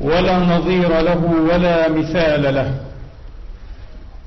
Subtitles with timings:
[0.00, 2.74] ولا نظير له ولا مثال له.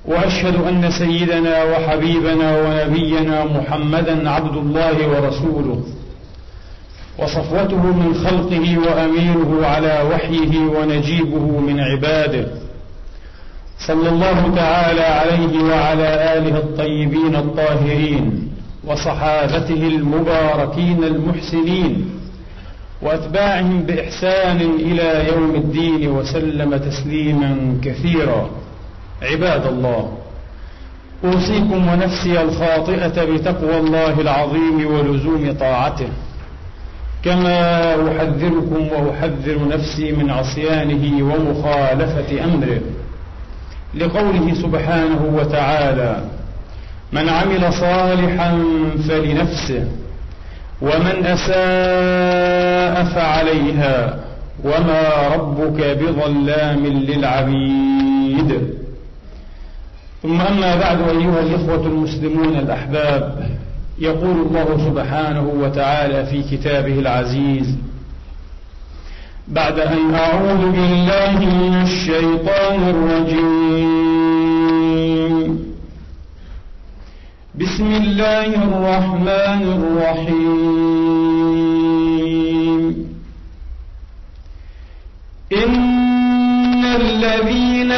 [0.05, 5.84] وأشهد أن سيدنا وحبيبنا ونبينا محمدا عبد الله ورسوله.
[7.20, 12.48] وصفوته من خلقه واميره على وحيه ونجيبه من عباده.
[13.88, 18.51] صلى الله تعالى عليه وعلى آله الطيبين الطاهرين
[18.88, 22.20] وصحابته المباركين المحسنين.
[23.01, 28.49] واتباعهم بإحسان إلى يوم الدين وسلم تسليما كثيرا.
[29.21, 30.17] عباد الله
[31.23, 36.09] أوصيكم ونفسي الخاطئة بتقوى الله العظيم ولزوم طاعته.
[37.23, 42.81] كما أحذركم وأحذر نفسي من عصيانه ومخالفة أمره.
[43.95, 46.23] لقوله سبحانه وتعالى
[47.13, 48.63] من عمل صالحا
[49.07, 49.87] فلنفسه
[50.82, 54.20] ومن أساء فعليها
[54.63, 58.62] وما ربك بظلام للعبيد.
[60.23, 63.49] ثم أما بعد أيها الإخوة المسلمون الأحباب
[63.99, 67.75] يقول الله سبحانه وتعالى في كتابه العزيز
[69.47, 74.10] بعد أن أعوذ بالله من الشيطان الرجيم.
[77.81, 80.81] بسم الله الرحمن الرحيم.
[85.53, 87.91] إن الذين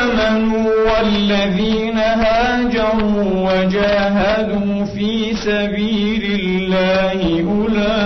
[0.00, 7.20] آمنوا والذين هاجروا وجاهدوا في سبيل الله
[7.54, 8.02] أولئك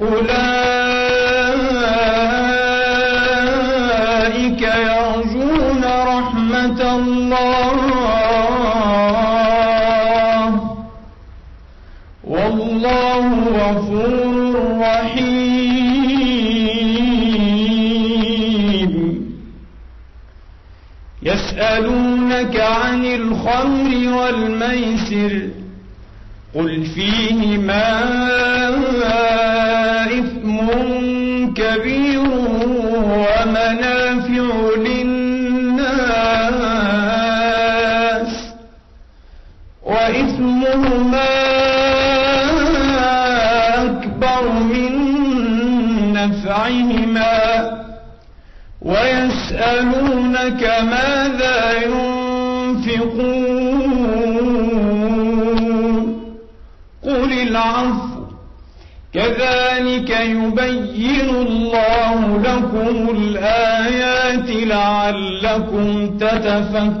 [0.00, 0.69] أولئك
[21.60, 25.48] يسألونك عن الخمر والميسر
[26.54, 28.00] قل فيهما
[30.18, 30.66] إثم
[31.54, 32.20] كبير
[33.04, 35.90] ومنافع للناس
[39.82, 41.30] وإثمهما
[43.84, 44.92] أكبر من
[46.12, 47.79] نفعهما
[48.82, 53.20] ويسألونك ماذا ينفقون
[57.04, 58.20] قل العفو.
[59.14, 67.00] كذلك يبين الله لكم الآيات لعلكم تتفكرون.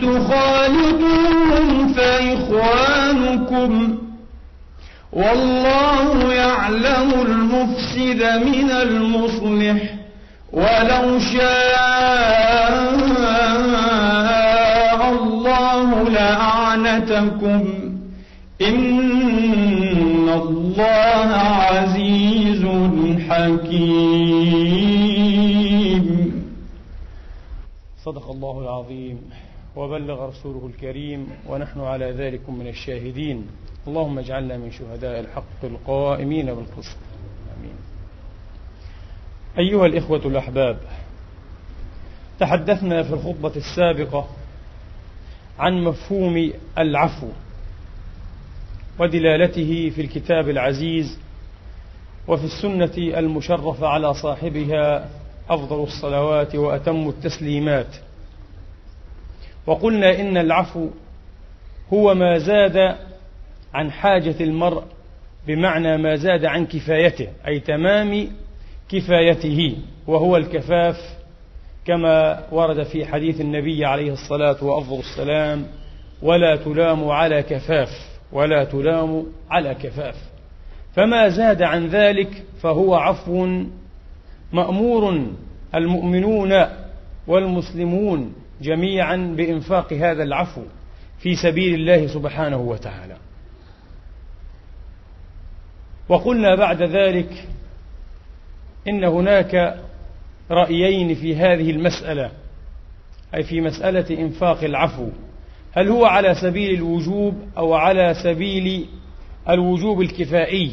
[0.00, 3.72] تخالطوهم فإخوانكم
[5.12, 9.94] والله يعلم المفسد من المصلح
[10.52, 11.84] ولو شاء
[15.12, 17.62] الله لأعنتكم
[18.62, 22.64] إن الله عزيز
[23.28, 24.84] حكيم.
[28.04, 29.18] صدق الله العظيم.
[29.76, 33.46] وبلغ رسوله الكريم ونحن على ذلك من الشاهدين.
[33.86, 36.96] اللهم اجعلنا من شهداء الحق القائمين بالقسط.
[37.58, 37.74] آمين.
[39.58, 40.78] أيها الإخوة الأحباب
[42.40, 44.26] تحدثنا في الخطبة السابقة
[45.58, 47.28] عن مفهوم العفو
[48.98, 51.18] ودلالته في الكتاب العزيز
[52.28, 55.08] وفي السنة المشرفة على صاحبها
[55.50, 57.96] أفضل الصلوات وأتم التسليمات.
[59.66, 60.88] وقلنا إن العفو
[61.92, 62.96] هو ما زاد
[63.74, 64.82] عن حاجة المرء
[65.46, 68.28] بمعنى ما زاد عن كفايته أي تمام
[68.88, 69.76] كفايته
[70.06, 70.96] وهو الكفاف
[71.86, 75.66] كما ورد في حديث النبي عليه الصلاة وأفضل السلام
[76.22, 77.88] ولا تلام على كفاف
[78.32, 80.16] ولا تلام على كفاف.
[80.94, 83.64] فما زاد عن ذلك فهو عفو
[84.52, 85.26] مأمور
[85.74, 86.66] المؤمنون
[87.26, 90.62] والمسلمون جميعا بإنفاق هذا العفو
[91.18, 93.16] في سبيل الله سبحانه وتعالى.
[96.08, 97.48] وقلنا بعد ذلك
[98.88, 99.80] إن هناك
[100.50, 102.30] رأيين في هذه المسألة
[103.34, 105.08] أي في مسألة إنفاق العفو.
[105.72, 108.86] هل هو على سبيل الوجوب أو على سبيل
[109.48, 110.72] الوجوب الكفائي؟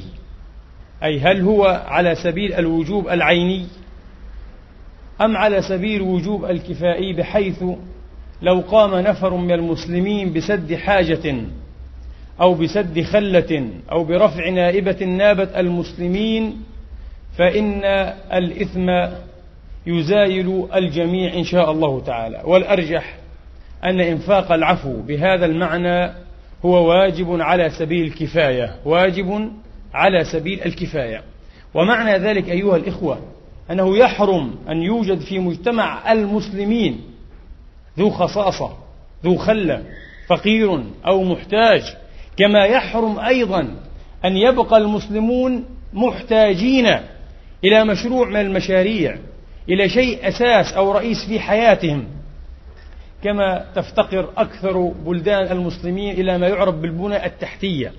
[1.04, 3.68] أي هل هو على سبيل الوجوب العيني؟
[5.22, 7.64] أم على سبيل وجوب الكفائي بحيث
[8.42, 11.36] لو قام نفر من المسلمين بسد حاجة
[12.42, 16.64] أو بسد خلة أو برفع نائبة نابت المسلمين
[17.38, 17.84] فإن
[18.34, 18.90] الإثم
[19.88, 22.42] يزايل الجميع إن شاء الله تعالى.
[22.46, 23.16] والأرجح
[23.84, 26.14] أن إنفاق العفو بهذا المعنى
[26.66, 29.52] هو واجب على سبيل الكفاية واجب
[29.94, 31.22] على سبيل الكفاية.
[31.74, 33.20] ومعنى ذلك أيها الإخوة
[33.72, 37.02] أنه يحرم أن يوجد في مجتمع المسلمين
[38.00, 38.78] ذو خصاصة
[39.24, 39.84] ذو خلة
[40.28, 41.82] فقير أو محتاج
[42.38, 43.76] كما يحرم أيضا
[44.26, 46.88] أن يبقى المسلمون محتاجين
[47.64, 49.18] إلى مشروع من المشاريع
[49.70, 52.08] إلى شيء أساس أو رئيس في حياتهم
[53.24, 57.94] كما تفتقر أكثر بلدان المسلمين إلى ما يعرف بالبنى التحتية.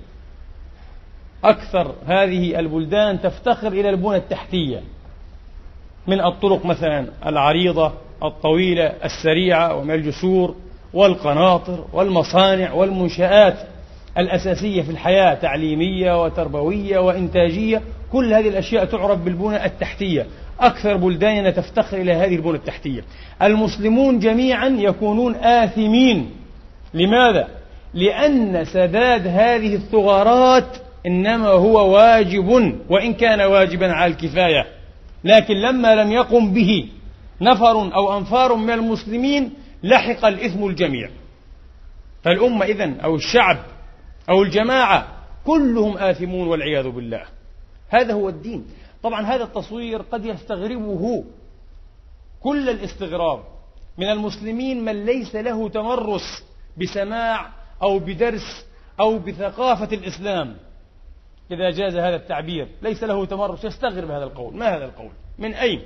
[1.43, 4.81] أكثر هذه البلدان تفتقر إلى البنى التحتية.
[6.07, 7.91] من الطرق مثلا العريضة
[8.23, 10.55] الطويلة السريعة ومن الجسور
[10.93, 13.57] والقناطر والمصانع والمنشآت
[14.17, 17.81] الأساسية في الحياة تعليمية وتربوية وإنتاجية.
[18.11, 20.25] كل هذه الأشياء تعرف بالبنى التحتية.
[20.59, 23.01] أكثر بلداننا تفتخر إلى هذه البنى التحتية.
[23.41, 26.29] المسلمون جميعا يكونون آثمين.
[26.93, 27.47] لماذا؟
[27.93, 34.65] لأن سداد هذه الثغرات إنما هو واجب وإن كان واجبا على الكفاية.
[35.23, 36.89] لكن لما لم يقم به
[37.41, 39.53] نفر أو أنفار من المسلمين
[39.83, 41.09] لحق الإثم الجميع.
[42.23, 43.57] فالأمة إذن أو الشعب
[44.29, 45.07] أو الجماعة
[45.45, 47.25] كلهم آثمون والعياذ بالله.
[47.89, 48.65] هذا هو الدين.
[49.03, 51.23] طبعا هذا التصوير قد يستغربه
[52.39, 53.39] كل الاستغراب
[53.97, 56.43] من المسلمين من ليس له تمرس
[56.77, 57.49] بسماع
[57.83, 58.65] أو بدرس
[58.99, 60.57] أو بثقافة الإسلام.
[61.51, 64.55] إذا جاز هذا التعبير ليس له تمرس يستغرب هذا القول.
[64.55, 65.81] ما هذا القول؟ من أين؟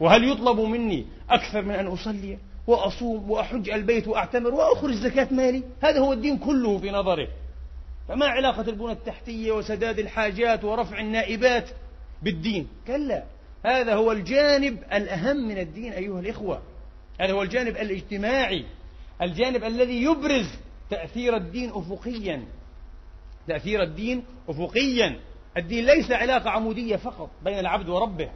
[0.00, 5.98] وهل يطلب مني أكثر من أن أصلي وأصوم وأحج البيت وأعتمر وأخرج زكاة مالي؟ هذا
[5.98, 7.28] هو الدين كله في نظره.
[8.08, 11.70] فما علاقة البنى التحتية وسداد الحاجات ورفع النائبات
[12.22, 13.24] بالدين؟ كلا.
[13.64, 16.62] هذا هو الجانب الأهم من الدين أيها الإخوة.
[17.20, 18.64] هذا هو الجانب الاجتماعي
[19.22, 20.46] الجانب الذي يبرز
[20.90, 22.44] تأثير الدين أفقيا.
[23.48, 25.20] تأثير الدين أفقيا.
[25.56, 28.30] الدين ليس علاقة عمودية فقط بين العبد وربه.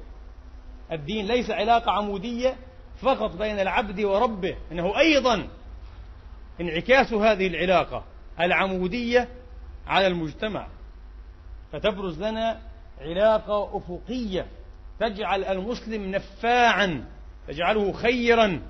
[0.93, 2.57] الدين ليس علاقة عمودية
[3.03, 4.57] فقط بين العبد وربه.
[4.73, 5.49] إنه أيضا
[6.61, 8.05] انعكاس هذه العلاقة
[8.41, 9.29] العمودية
[9.87, 10.69] على المجتمع.
[11.73, 12.61] فتبرز لنا
[13.01, 14.47] علاقة أفقية.
[15.01, 17.05] تجعل المسلم نفاعا.
[17.49, 18.61] تجعله خيرا.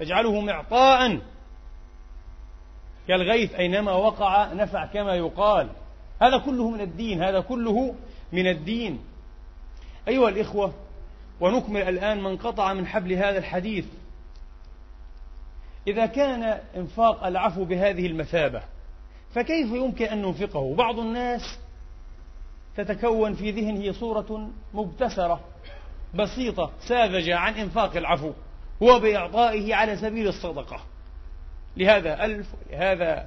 [0.00, 1.20] تجعله معطاء.
[3.08, 5.68] كالغيث أينما وقع نفع كما يقال.
[6.24, 7.94] هذا كله من الدين هذا كله
[8.32, 9.00] من الدين.
[10.08, 10.74] أيها الإخوة
[11.40, 13.86] ونكمل الآن من قطع من حبل هذا الحديث.
[15.86, 18.62] إذا كان إنفاق العفو بهذه المثابة
[19.34, 21.58] فكيف يمكن أن ننفقه؟ بعض الناس
[22.76, 25.40] تتكون في ذهنه صورة مبتسرة
[26.14, 28.32] بسيطة ساذجة عن إنفاق العفو
[28.82, 30.80] هو بإعطائه على سبيل الصدقة.
[31.76, 33.26] لهذا ألف لهذا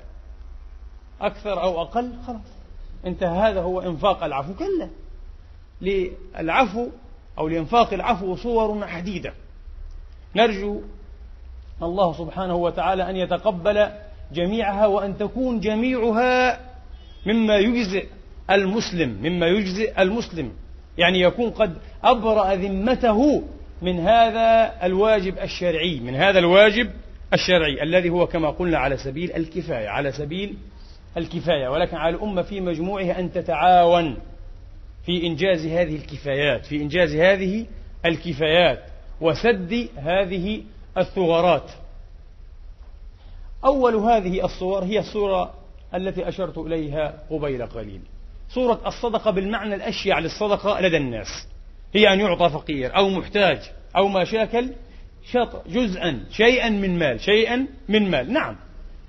[1.22, 2.57] أكثر أو أقل خلاص.
[3.06, 4.90] انتهى هذا هو إنفاق العفو كلا
[5.82, 6.88] للعفو
[7.38, 9.34] أو لإنفاق العفو صور عديدة
[10.36, 10.82] نرجو
[11.84, 13.90] الله سبحانه وتعالى أن يتقبل
[14.34, 16.60] جميعها وأن تكون جميعها
[17.26, 18.06] مما يجزئ
[18.52, 20.52] المسلم مما يجزئ المسلم.
[20.98, 23.44] يعني يكون قد أبرأ ذمته
[23.82, 26.92] من هذا الواجب الشرعي من هذا الواجب
[27.34, 30.58] الشرعي الذي هو كما قلنا على سبيل الكفاية على سبيل
[31.18, 34.18] الكفاية ولكن على الأمة في مجموعها أن تتعاون
[35.06, 37.66] في إنجاز هذه الكفايات في إنجاز هذه
[38.06, 38.84] الكفايات
[39.22, 40.64] وسد هذه
[40.98, 41.72] الثغرات.
[43.66, 45.54] أول هذه الصور هي الصورة
[45.96, 48.02] التي أشرت إليها قبيل قليل.
[48.50, 51.48] صورة الصدقة بالمعنى الأشيع للصدقة لدى الناس.
[51.94, 53.60] هي أن يعطى فقير أو محتاج
[53.96, 54.74] أو ما شاكل
[55.32, 58.34] شط جزءا شيئا من مال شيئا من مال.
[58.34, 58.56] نعم.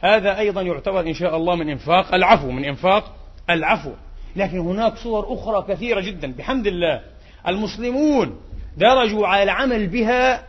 [0.01, 3.17] هذا أيضا يعتبر إن شاء الله من إنفاق العفو من إنفاق
[3.51, 3.93] العفو.
[4.37, 6.33] لكن هناك صور أخرى كثيرة جدا.
[6.33, 7.01] بحمد الله
[7.49, 8.41] المسلمون
[8.77, 10.47] درجوا على العمل بها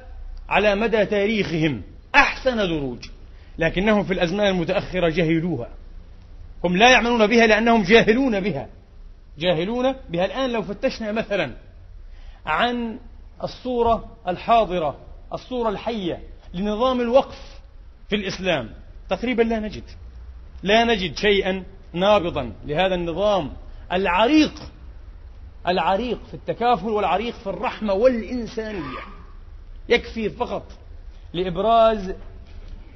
[0.49, 1.81] على مدى تاريخهم.
[2.15, 3.05] أحسن دروج.
[3.57, 5.69] لكنهم في الأزمان المتأخرة جهلوها.
[6.63, 8.67] هم لا يعملون بها لأنهم جاهلون بها.
[9.37, 10.25] جاهلون بها.
[10.25, 11.51] الآن لو فتشنا مثلا
[12.45, 12.99] عن
[13.43, 14.97] الصورة الحاضرة
[15.33, 16.19] الصورة الحية
[16.53, 17.59] لنظام الوقف
[18.09, 18.69] في الإسلام.
[19.09, 19.83] تقريبا لا نجد.
[20.63, 21.63] لا نجد شيئا
[21.93, 23.51] نابضا لهذا النظام
[23.91, 24.53] العريق
[25.67, 28.99] العريق في التكافل والعريق في الرحمة والإنسانية.
[29.89, 30.63] يكفي فقط
[31.33, 32.15] لإبراز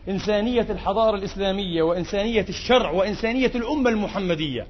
[0.09, 4.67] إنسانية الحضارة الإسلامية وإنسانية الشرع وإنسانية الأمة المحمدية.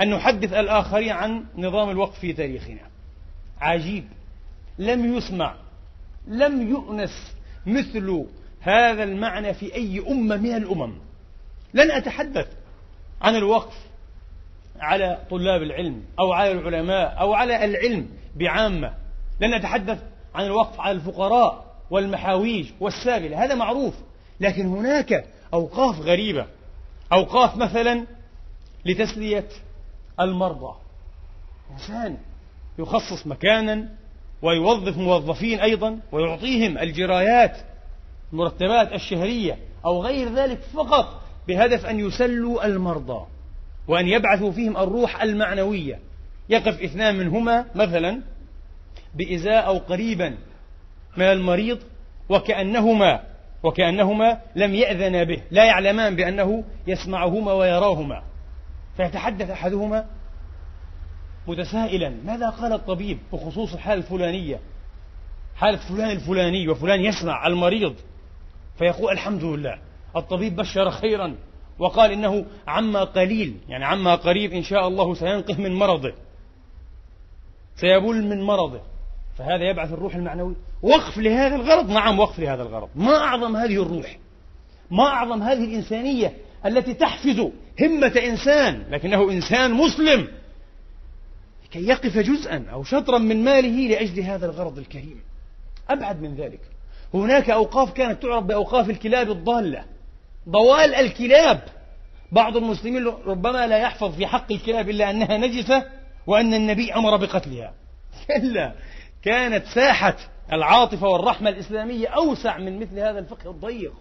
[0.00, 2.80] أن نحدث الآخرين عن نظام الوقف في تاريخنا.
[3.60, 4.04] عجيب.
[4.78, 5.54] لم يسمع
[6.26, 7.34] لم يؤنس
[7.66, 8.26] مثل
[8.64, 10.92] هذا المعنى في أي أمة من الأمم.
[11.74, 12.48] لن أتحدث
[13.22, 13.76] عن الوقف
[14.80, 18.94] على طلاب العلم أو على العلماء أو على العلم بعامة.
[19.40, 20.02] لن أتحدث
[20.34, 23.44] عن الوقف على الفقراء والمحاويج والسابلة.
[23.44, 23.94] هذا معروف.
[24.40, 26.46] لكن هناك أوقاف غريبة.
[27.12, 28.06] أوقاف مثلا
[28.86, 29.48] لتسلية
[30.20, 30.74] المرضى.
[31.72, 32.16] إنسان
[32.78, 33.88] يخصص مكانا
[34.42, 37.56] ويوظف موظفين أيضا ويعطيهم الجرايات
[38.34, 43.26] المرتبات الشهرية أو غير ذلك فقط بهدف أن يسلوا المرضى
[43.88, 45.98] وأن يبعثوا فيهم الروح المعنوية.
[46.48, 48.20] يقف اثنان منهما مثلا
[49.14, 50.36] بإزاء أو قريبا
[51.16, 51.78] من المريض
[52.28, 53.20] وكأنهما
[53.62, 58.22] وكأنهما لم يأذنا به لا يعلمان بأنه يسمعهما ويراهما.
[58.96, 60.06] فيتحدث أحدهما
[61.46, 64.60] متسائلا ماذا قال الطبيب بخصوص الحالة الفلانية؟
[65.56, 67.94] حالة فلان الفلاني وفلان يسمع المريض.
[68.78, 69.78] فيقول الحمد لله.
[70.16, 71.36] الطبيب بشر خيرا
[71.78, 76.12] وقال إنه عما قليل يعني عما قريب إن شاء الله سينقذ من مرضه.
[77.76, 78.80] سيبل من مرضه.
[79.38, 80.56] فهذا يبعث الروح المعنوي.
[80.82, 82.88] وقف لهذا الغرض؟ نعم وقف لهذا الغرض.
[82.94, 84.18] ما أعظم هذه الروح؟
[84.90, 87.40] ما أعظم هذه الإنسانية التي تحفز
[87.80, 90.28] همة إنسان لكنه إنسان مسلم
[91.70, 95.20] كي يقف جزءا أو شطرا من ماله لأجل هذا الغرض الكريم.
[95.90, 96.60] أبعد من ذلك.
[97.14, 99.84] هناك أوقاف كانت تعرف بأوقاف الكلاب الضالة.
[100.48, 101.60] ضوال الكلاب.
[102.32, 105.84] بعض المسلمين ربما لا يحفظ في حق الكلاب إلا أنها نجسة
[106.26, 107.74] وأن النبي أمر بقتلها.
[108.28, 108.72] كلا.
[109.22, 110.16] كانت ساحة
[110.52, 113.92] العاطفة والرحمة الإسلامية أوسع من مثل هذا الفقه الضيق.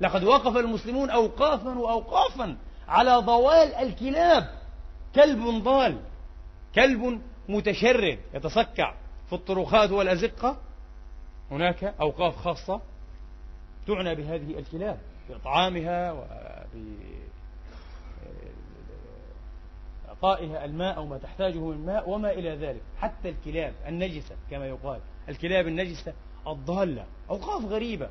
[0.00, 2.56] لقد وقف المسلمون أوقافا وأوقافا
[2.88, 4.50] على ضوال الكلاب.
[5.14, 5.98] كلب ضال.
[6.74, 8.94] كلب متشرد يتصكع
[9.28, 10.56] في الطرقات والأزقة.
[11.50, 12.80] هناك أوقاف خاصة
[13.86, 16.12] تعنى بهذه الكلاب بإطعامها
[20.06, 22.82] وبإعطائها الماء أو ما تحتاجه من ماء وما إلى ذلك.
[22.98, 26.14] حتى الكلاب النجسة كما يقال الكلاب النجسة
[26.46, 28.08] الضالة أوقاف غريبة.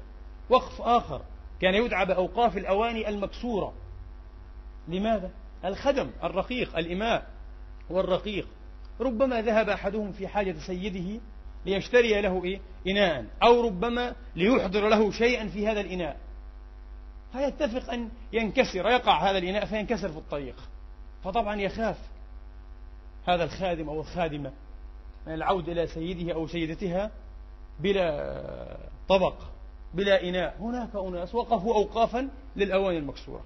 [0.50, 1.22] وقف آخر
[1.62, 3.74] كان يدعى بأوقاف الأواني المكسورة.
[4.88, 5.32] لماذا؟
[5.66, 7.28] الخدم الرقيق الإماء
[7.90, 8.48] والرقيق.
[9.00, 11.22] ربما ذهب أحدهم في حاجة سيده
[11.66, 13.26] ليشتري له إيه؟ إناء.
[13.44, 16.18] أو ربما ليحضر له شيئا في هذا الإناء.
[17.32, 20.56] فيتفق أن ينكسر يقع هذا الإناء فينكسر في الطريق.
[21.24, 21.98] فطبعا يخاف
[23.28, 24.52] هذا الخادم أو الخادمة
[25.28, 27.12] من العود إلى سيده أو سيدتها
[27.80, 29.36] بلا طبق
[29.94, 30.58] بلا إناء.
[30.60, 33.44] هناك أناس وقفوا أوقافا للأواني المكسورة.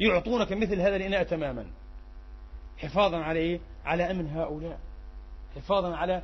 [0.00, 1.66] يعطونك مثل هذا الإناء تماما.
[2.78, 4.78] حفاظا على إيه؟ على أمن هؤلاء.
[5.56, 6.22] حفاظا على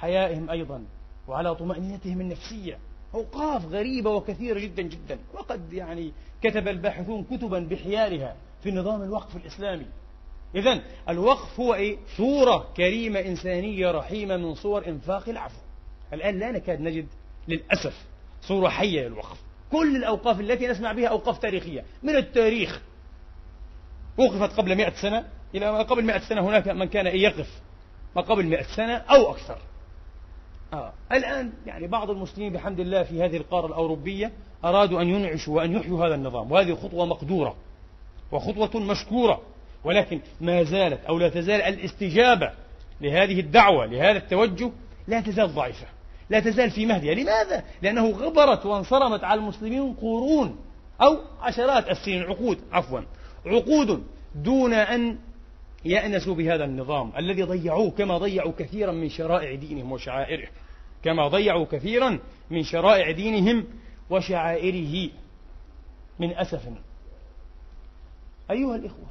[0.00, 0.84] حيائهم أيضا
[1.28, 2.78] وعلى طمأنينتهم النفسية.
[3.14, 5.18] أوقاف غريبة وكثيرة جدا جدا.
[5.34, 9.86] وقد يعني كتب الباحثون كتبا بحيالها في نظام الوقف الإسلامي.
[10.54, 15.58] إذا الوقف هو إيه؟ صورة كريمة إنسانية رحيمة من صور إنفاق العفو.
[16.12, 17.06] الآن لا نكاد نجد
[17.48, 18.06] للأسف
[18.42, 19.38] صورة حية للوقف.
[19.72, 22.80] كل الأوقاف التي نسمع بها أوقاف تاريخية من التاريخ.
[24.18, 25.28] وقفت قبل مئة سنة.
[25.54, 27.60] إلى ما قبل مئة سنة هناك من كان يقف.
[28.16, 29.58] ما قبل مئة سنة أو أكثر.
[30.72, 30.92] آه.
[31.12, 34.32] الآن يعني بعض المسلمين بحمد الله في هذه القارة الأوروبية
[34.64, 37.56] أرادوا أن ينعشوا وأن يحيوا هذا النظام وهذه خطوة مقدورة
[38.32, 39.40] وخطوة مشكورة
[39.84, 42.50] ولكن ما زالت أو لا تزال الاستجابة
[43.00, 44.70] لهذه الدعوة لهذا التوجه
[45.08, 45.86] لا تزال ضعيفة
[46.30, 50.56] لا تزال في مهدها لماذا؟ لأنه غبرت وانصرمت على المسلمين قرون
[51.02, 53.00] أو عشرات السنين عقود عفوا
[53.46, 55.18] عقود دون أن
[55.84, 60.48] يأنسوا بهذا النظام الذي ضيعوه كما ضيعوا كثيرا من شرائع دينهم وشعائره
[61.02, 62.18] كما ضيعوا كثيرا
[62.50, 63.64] من شرائع دينهم
[64.10, 65.10] وشعائره
[66.18, 66.68] من أسف
[68.50, 69.06] أيها الإخوة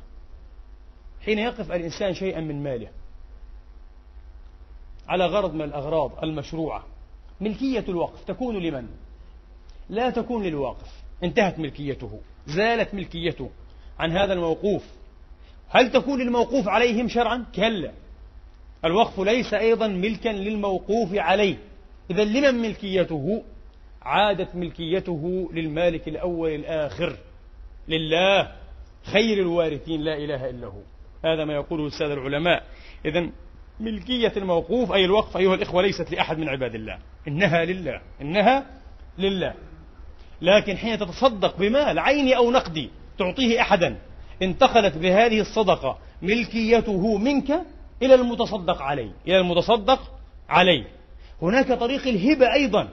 [1.25, 2.89] حين يقف الإنسان شيئا من ماله
[5.07, 6.85] على غرض من الأغراض المشروعة
[7.41, 8.87] ملكية الوقف تكون لمن؟
[9.89, 13.49] لا تكون للواقف انتهت ملكيته زالت ملكيته
[13.99, 14.83] عن هذا الموقوف
[15.69, 17.91] هل تكون للموقوف عليهم شرعا؟ كلا.
[18.85, 21.57] الوقف ليس أيضا ملكا للموقوف عليه.
[22.11, 23.43] إذا لمن ملكيته؟
[24.01, 27.17] عادت ملكيته للمالك الأول الآخر.
[27.87, 28.51] لله.
[29.03, 30.01] خير الوارثين.
[30.01, 30.81] لا إله إلا هو.
[31.25, 32.63] هذا ما يقوله السادة العلماء.
[33.05, 33.29] إذا
[33.79, 36.99] ملكية الموقوف أي الوقف أيها الإخوة ليست لأحد من عباد الله.
[37.27, 38.01] إنها لله.
[38.21, 38.65] إنها
[39.17, 39.53] لله.
[40.41, 43.97] لكن حين تتصدق بمال عيني أو نقدي تعطيه أحدا.
[44.41, 47.61] انتقلت بهذه الصدقة ملكيته منك
[48.01, 49.99] إلى المتصدق عليه إلى المتصدق
[50.49, 50.87] عليه.
[51.41, 52.89] هناك طريق الهبة أيضا.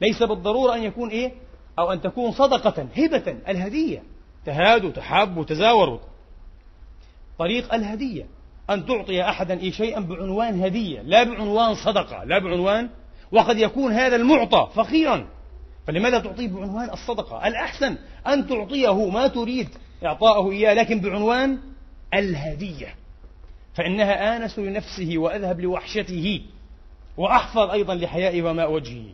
[0.00, 1.32] ليس بالضرورة أن يكون إيه؟
[1.78, 4.02] أو أن تكون صدقة هبة الهدية.
[4.46, 5.98] تهادوا تحابوا تزاوروا
[7.38, 8.26] طريق الهدية.
[8.70, 12.88] أن تعطي أحدا إيه شيئا بعنوان هدية لا بعنوان صدقة لا بعنوان.
[13.32, 15.26] وقد يكون هذا المعطى فقيرا.
[15.86, 19.68] فلماذا تعطيه بعنوان الصدقة؟ الأحسن أن تعطيه ما تريد.
[20.04, 21.58] إعطاءه إياه لكن بعنوان
[22.14, 22.94] الهدية.
[23.74, 26.42] فإنها آنس لنفسه وأذهب لوحشته
[27.16, 29.04] وأحفظ أيضا لحيائه وماء وجهه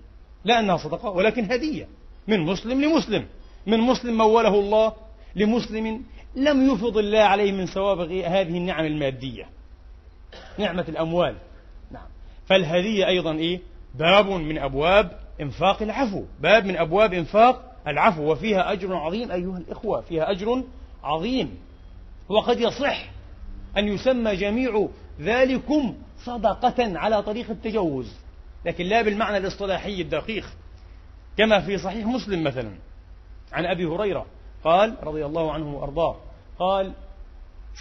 [0.44, 1.88] لا أنها صدقة ولكن هدية.
[2.28, 3.26] من مسلم لمسلم.
[3.66, 4.92] من مسلم موله الله
[5.36, 6.02] لمسلم
[6.36, 9.48] لم يفض الله عليه من سوابغ هذه النعم المادية.
[10.58, 11.36] نعمة الأموال.
[11.90, 12.06] نعم.
[12.46, 13.60] فالهدية أيضا إيه؟
[13.94, 16.24] باب من أبواب إنفاق العفو.
[16.40, 20.62] باب من أبواب إنفاق العفو وفيها أجر عظيم أيها الإخوة فيها أجر
[21.02, 21.58] عظيم.
[22.28, 23.04] وقد يصح
[23.78, 24.88] أن يسمى جميع
[25.20, 28.14] ذلكم صدقة على طريق التجوز.
[28.64, 30.44] لكن لا بالمعنى الاصطلاحي الدقيق
[31.38, 32.70] كما في صحيح مسلم مثلا
[33.52, 34.26] عن أبي هريرة
[34.64, 36.16] قال رضي الله عنه وأرضاه
[36.58, 36.92] قال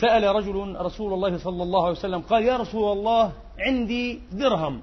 [0.02, 4.82] سأل رجل رسول الله صلى الله عليه وسلم قال يا رسول الله عندي درهم.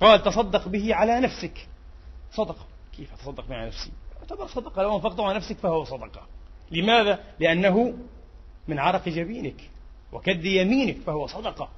[0.00, 1.68] قال تصدق به على نفسك.
[2.32, 2.66] صدقة
[2.96, 6.26] كيف أتصدق على نفسي؟ يعتبر صدقة لو أنفقته على نفسك فهو صدقة.
[6.70, 7.94] لماذا؟ لأنه
[8.68, 9.70] من عرق جبينك
[10.12, 11.68] وكد يمينك فهو صدقة.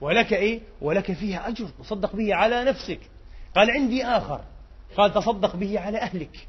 [0.00, 3.00] ولك إيه؟ ولك فيها أجر تصدق به على نفسك.
[3.56, 4.40] قال عندي آخر.
[4.96, 6.48] قال تصدق به على أهلك.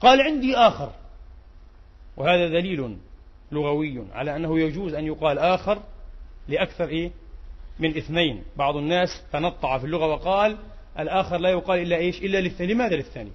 [0.00, 0.92] قال عندي آخر.
[2.16, 2.96] وهذا دليل
[3.52, 5.82] لغوي على أنه يجوز أن يقال آخر
[6.48, 7.10] لأكثر إيه؟
[7.78, 8.44] من اثنين.
[8.56, 10.58] بعض الناس تنطع في اللغة وقال
[10.98, 12.74] الآخر لا يقال إلا إيش؟ إلا للثاني.
[12.74, 13.30] لماذا للثاني؟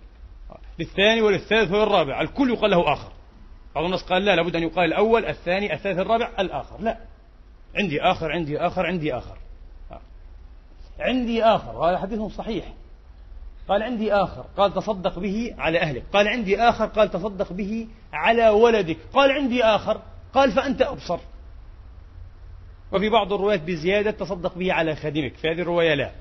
[0.79, 3.11] للثاني وللثالث والرابع الكل يقال له آخر.
[3.75, 6.81] بعض الناس قال لا لابد أن يقال الأول الثاني الثالث الرابع الآخر.
[6.81, 6.97] لا.
[7.75, 9.37] عندي آخر عندي آخر عندي آخر.
[10.99, 11.77] عندي آخر.
[11.77, 12.73] وهذا حديث صحيح.
[13.67, 14.45] قال عندي آخر.
[14.57, 16.03] قال تصدق به على أهلك.
[16.13, 16.85] قال عندي آخر.
[16.85, 18.97] قال تصدق به على ولدك.
[19.13, 20.01] قال عندي آخر.
[20.33, 21.19] قال فأنت أبصر.
[22.91, 25.33] وفي بعض الروايات بزيادة تصدق به على خادمك.
[25.33, 26.11] في هذه الرواية لا.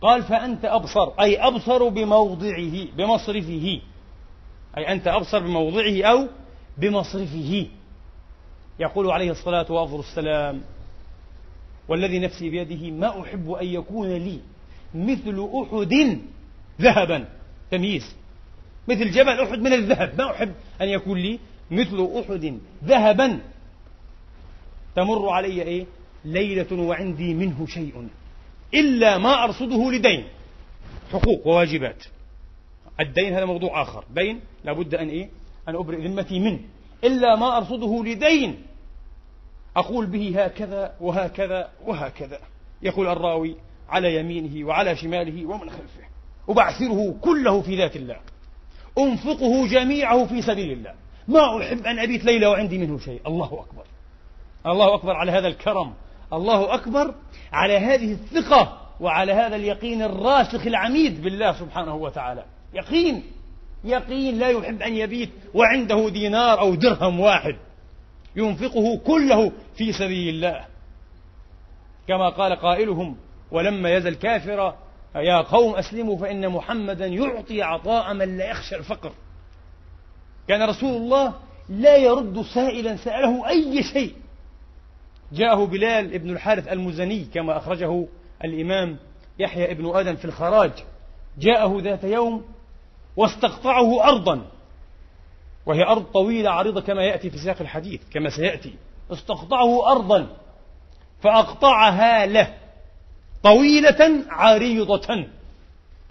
[0.00, 3.80] قال فأنت أبصر أي أبصر بموضعه بمصرفه.
[4.76, 6.28] أي أنت أبصر بموضعه أو
[6.78, 7.66] بمصرفه.
[8.80, 10.62] يقول عليه الصلاة والسلام
[11.88, 14.40] والذي نفسي بيده ما أحب أن يكون لي
[14.94, 16.18] مثل أحد
[16.80, 17.28] ذهبا.
[17.70, 18.14] تمييز.
[18.88, 20.14] مثل جبل أحد من الذهب.
[20.18, 21.38] ما أحب أن يكون لي
[21.70, 23.40] مثل أحد ذهبا.
[24.96, 25.86] تمر علي إيه؟
[26.24, 28.08] ليلة وعندي منه شيء.
[28.74, 30.24] إلا ما أرصده لدين.
[31.12, 32.04] حقوق وواجبات.
[33.00, 34.04] الدين هذا موضوع آخر.
[34.14, 35.30] دين لابد أن إيه؟
[35.68, 36.60] أن أبرئ ذمتي منه.
[37.04, 38.62] إلا ما أرصده لدين.
[39.76, 42.38] أقول به هكذا وهكذا وهكذا.
[42.82, 43.56] يقول الراوي
[43.88, 46.04] على يمينه وعلى شماله ومن خلفه.
[46.48, 48.16] أبعثره كله في ذات الله.
[48.98, 50.94] أنفقه جميعه في سبيل الله.
[51.28, 53.20] ما أحب أن أبيت ليلة وعندي منه شيء.
[53.26, 53.84] الله أكبر.
[54.66, 55.94] الله أكبر على هذا الكرم.
[56.32, 57.14] الله أكبر
[57.52, 62.44] على هذه الثقة وعلى هذا اليقين الراسخ العميد بالله سبحانه وتعالى.
[62.74, 63.22] يقين
[63.84, 67.56] يقين لا يحب أن يبيت وعنده دينار أو درهم واحد
[68.36, 70.64] ينفقه كله في سبيل الله.
[72.08, 73.16] كما قال قائلهم
[73.50, 74.76] ولما يزل كافرا
[75.16, 79.12] يا قوم أسلموا فإن محمدا يعطي عطاء من لا يخشى الفقر.
[80.48, 81.34] كان رسول الله
[81.68, 84.14] لا يرد سائلا سأله أي شيء
[85.32, 88.06] جاءه بلال ابن الحارث المزني كما أخرجه
[88.44, 88.96] الإمام
[89.38, 90.72] يحيى ابن آدم في الخراج.
[91.38, 92.44] جاءه ذات يوم
[93.16, 94.46] واستقطعه أرضا.
[95.66, 98.74] وهي أرض طويلة عريضة كما يأتي في سياق الحديث كما سيأتي.
[99.10, 100.26] استقطعه أرضا
[101.22, 102.54] فأقطعها له.
[103.42, 105.26] طويلة عريضة.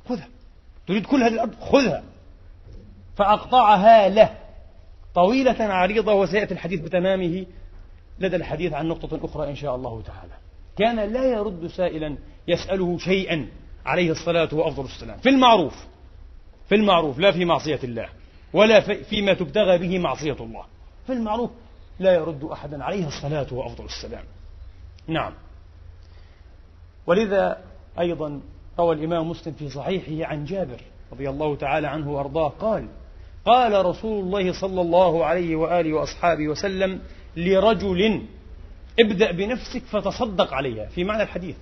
[0.10, 0.28] خذها.
[0.88, 2.04] تريد كل هذه الأرض؟ خذها.
[3.16, 4.38] فأقطعها له.
[5.16, 7.46] طويلة عريضة وسيأتي الحديث بتمامه.
[8.20, 10.34] لدى الحديث عن نقطة أخرى إن شاء الله تعالى.
[10.78, 13.48] كان لا يرد سائلا يسأله شيئا
[13.86, 15.18] عليه الصلاة وأفضل السلام.
[15.18, 15.88] في المعروف
[16.70, 18.10] في المعروف لا في معصية الله
[18.54, 20.64] ولا فيما تبتغى به معصية الله.
[21.08, 21.50] في المعروف
[22.00, 24.24] لا يرد أحدا عليه الصلاة وأفضل السلام.
[25.08, 25.34] نعم.
[27.08, 27.62] ولذا
[28.00, 28.42] أيضا
[28.80, 32.88] روى الإمام مسلم في صحيحه عن جابر رضي الله تعالى عنه وأرضاه قال
[33.46, 37.02] قال رسول الله صلى الله عليه وآله وأصحابه وسلم
[37.38, 38.26] لرجل
[39.00, 40.86] ابدأ بنفسك فتصدق عليها.
[40.86, 41.56] في معنى الحديث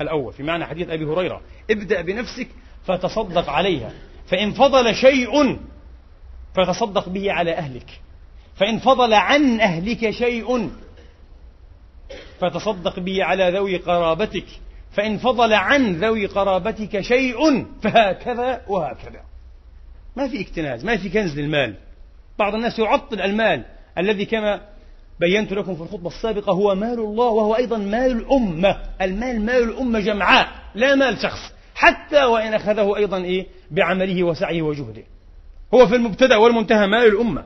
[0.00, 2.48] الأول في معنى حديث أبي هريرة ابدأ بنفسك
[2.84, 3.92] فتصدق عليها.
[4.26, 5.58] فإن فضل شيء
[6.56, 8.00] فتصدق به على أهلك.
[8.56, 10.70] فإن فضل عن أهلك شيء
[12.40, 14.46] فتصدق به على ذوي قرابتك.
[14.92, 19.20] فإن فضل عن ذوي قرابتك شيء فهكذا وهكذا.
[20.16, 21.74] ما في اكتناز ما في كنز للمال.
[22.38, 23.64] بعض الناس يعطل المال
[23.98, 24.69] الذي كما
[25.20, 28.76] بينت لكم في الخطبة السابقة هو مال الله وهو أيضا مال الأمة.
[29.02, 31.52] المال مال الأمة جمعاء لا مال شخص.
[31.74, 35.02] حتى وإن أخذه أيضا إيه؟ بعمله وسعيه وجهده.
[35.74, 37.44] هو في المبتدأ والمنتهى مال الأمة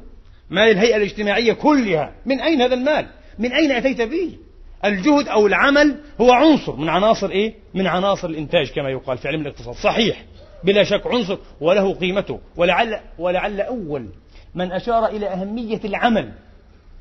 [0.50, 2.12] مال الهيئة الاجتماعية كلها.
[2.26, 3.06] من أين هذا المال؟
[3.38, 4.36] من أين أتيت به؟
[4.84, 9.40] الجهد أو العمل هو عنصر من عناصر إيه؟ من عناصر الإنتاج كما يقال في علم
[9.40, 9.74] الاقتصاد.
[9.74, 10.24] صحيح
[10.64, 12.40] بلا شك عنصر وله قيمته.
[12.56, 14.08] ولعل ولعل أول
[14.54, 16.32] من أشار إلى أهمية العمل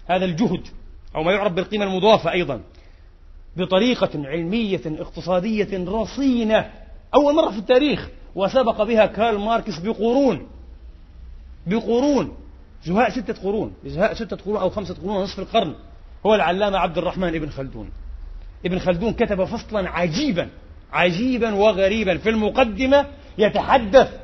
[0.08, 0.68] هذا الجهد
[1.16, 2.62] أو ما يعرف بالقيمة المضافة أيضا
[3.58, 6.72] بطريقة علمية اقتصادية رصينة.
[7.16, 10.48] أول مرة في التاريخ وسبق بها كارل ماركس بقرون.
[11.68, 12.36] بقرون.
[12.86, 13.74] زهاء ستة قرون.
[13.86, 15.76] زهاء ستة قرون أو خمسة قرون ونصف القرن.
[16.26, 17.90] هو العلامة عبد الرحمن ابن خلدون.
[18.66, 20.50] ابن خلدون كتب فصلا عجيبا
[20.94, 22.18] عجيبا وغريبا.
[22.18, 23.06] في المقدمة
[23.38, 24.20] يتحدث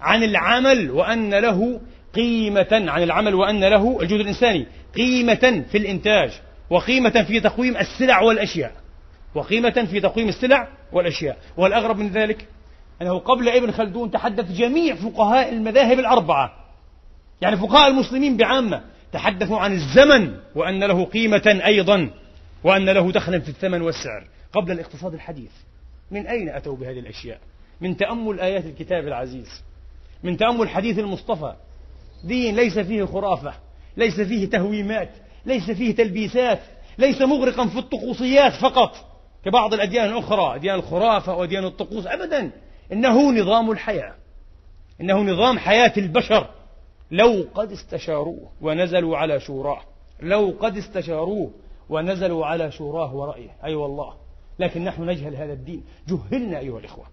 [0.00, 1.80] عن العمل وأن له
[2.14, 4.66] قيمة عن العمل وأن له الجهد الإنساني.
[4.96, 8.72] قيمة في الإنتاج وقيمة في تقويم السلع والأشياء.
[9.34, 11.38] وقيمة في تقويم السلع والأشياء.
[11.56, 12.48] والأغرب من ذلك
[13.02, 16.52] أنه قبل ابن خلدون تحدث جميع فقهاء المذاهب الأربعة.
[17.40, 22.10] يعني فقهاء المسلمين بعامة تحدثوا عن الزمن وأن له قيمة أيضا
[22.64, 24.26] وأن له دخلا في الثمن والسعر.
[24.52, 25.50] قبل الاقتصاد الحديث.
[26.10, 27.38] من أين أتوا بهذه الأشياء؟
[27.80, 29.62] من تأمل آيات الكتاب العزيز.
[30.22, 31.54] من تأمل حديث المصطفى.
[32.24, 33.54] دين ليس فيه خرافة.
[33.96, 35.10] ليس فيه تهويمات
[35.46, 36.60] ليس فيه تلبيسات
[36.98, 38.96] ليس مغرقا في الطقوسيات فقط.
[39.44, 42.50] كبعض الأديان الأخرى أديان الخرافة وأديان الطقوس أبدا.
[42.92, 44.14] إنه نظام الحياة.
[45.00, 46.50] إنه نظام حياة البشر.
[47.10, 49.80] لو قد استشاروه ونزلوا على شوراه.
[50.20, 51.50] لو قد استشاروه
[51.88, 53.50] ونزلوا على شوراه ورأيه.
[53.50, 54.14] أي أيوة والله.
[54.58, 55.84] لكن نحن نجهل هذا الدين.
[56.08, 57.04] جهلنا أيها الإخوة.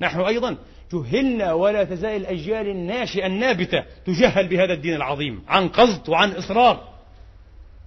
[0.00, 0.56] نحن أيضا
[0.92, 6.88] جهلنا ولا تزال الأجيال الناشئة النابتة تجهل بهذا الدين العظيم عن قصد وعن إصرار.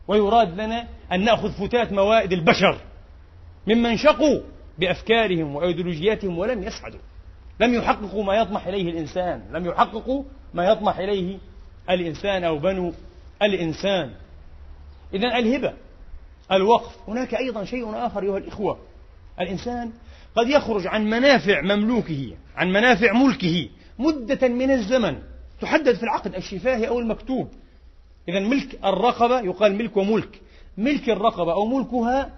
[0.08, 2.78] ويراد لنا أن نأخذ فتات موائد البشر
[3.68, 4.42] ممن شقوا
[4.80, 7.00] بأفكارهم وأيديولوجياتهم ولم يسعدوا.
[7.60, 11.38] لم يحققوا ما يطمح إليه الإنسان لم يحققوا ما يطمح إليه
[11.90, 12.94] الإنسان أو بنو
[13.42, 14.12] الإنسان.
[15.14, 15.74] إذا الهبة
[16.52, 17.10] الوقف.
[17.10, 18.80] هناك أيضا شيء آخر أيها الإخوة.
[19.42, 19.92] الإنسان
[20.36, 23.70] قد يخرج عن منافع مملوكه عن منافع ملكه
[24.00, 25.18] مدة من الزمن.
[25.62, 27.48] تحدد في العقد الشفاهي أو المكتوب.
[28.30, 30.42] إذا ملك الرقبة يقال ملك وملك.
[30.78, 32.32] ملك الرقبة أو ملكها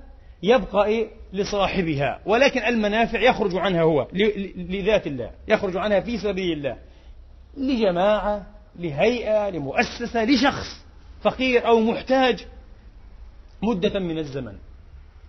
[0.44, 2.20] يبقى إيه؟ لصاحبها.
[2.26, 4.08] ولكن المنافع يخرج عنها هو
[4.56, 5.32] لذات الله.
[5.48, 6.78] يخرج عنها في سبيل الله.
[7.58, 8.48] لجماعة
[8.80, 10.86] لهيئة لمؤسسة لشخص
[11.22, 12.48] فقير أو محتاج
[13.64, 14.56] مدة من الزمن.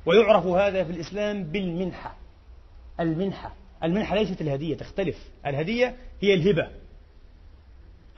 [0.06, 2.25] ويعرف هذا في الإسلام بالمنحة.
[3.00, 3.54] المنحة.
[3.84, 5.16] المنحة ليست الهدية تختلف.
[5.46, 6.68] الهدية هي الهبة.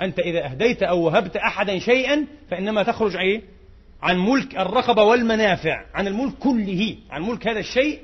[0.01, 3.43] أنت إذا أهديت أو وهبت أحدا شيئا فإنما تخرج إيه؟
[4.03, 8.01] عن ملك الرقبة والمنافع عن الملك كله عن ملك هذا الشيء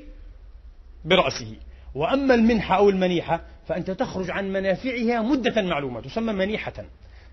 [1.05, 1.55] برأسه.
[1.95, 6.73] وأما المنحة أو المنيحة فأنت تخرج عن منافعها مدة معلومة تسمى منيحة.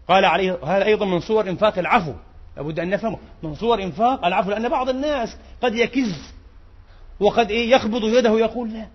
[0.09, 2.13] قال عليه هذا أيضا من صور إنفاق العفو.
[2.57, 3.19] لابد أن نفهمه.
[3.43, 6.33] من صور إنفاق العفو لأن بعض الناس قد يكز
[7.21, 8.87] وقد إيه؟ يقبض يده ويقول لا.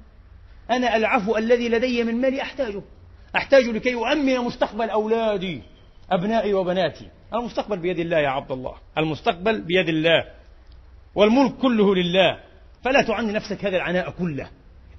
[0.72, 2.82] أنا العفو الذي لدي من مالي أحتاجه.
[3.36, 5.64] أحتاج لكي أؤمن مستقبل أولادي
[6.12, 7.08] أبنائي وبناتي.
[7.34, 8.74] المستقبل بيد الله يا عبد الله.
[8.98, 10.24] المستقبل بيد الله.
[11.16, 12.40] والملك كله لله.
[12.84, 14.50] فلا تعني نفسك هذا العناء كله.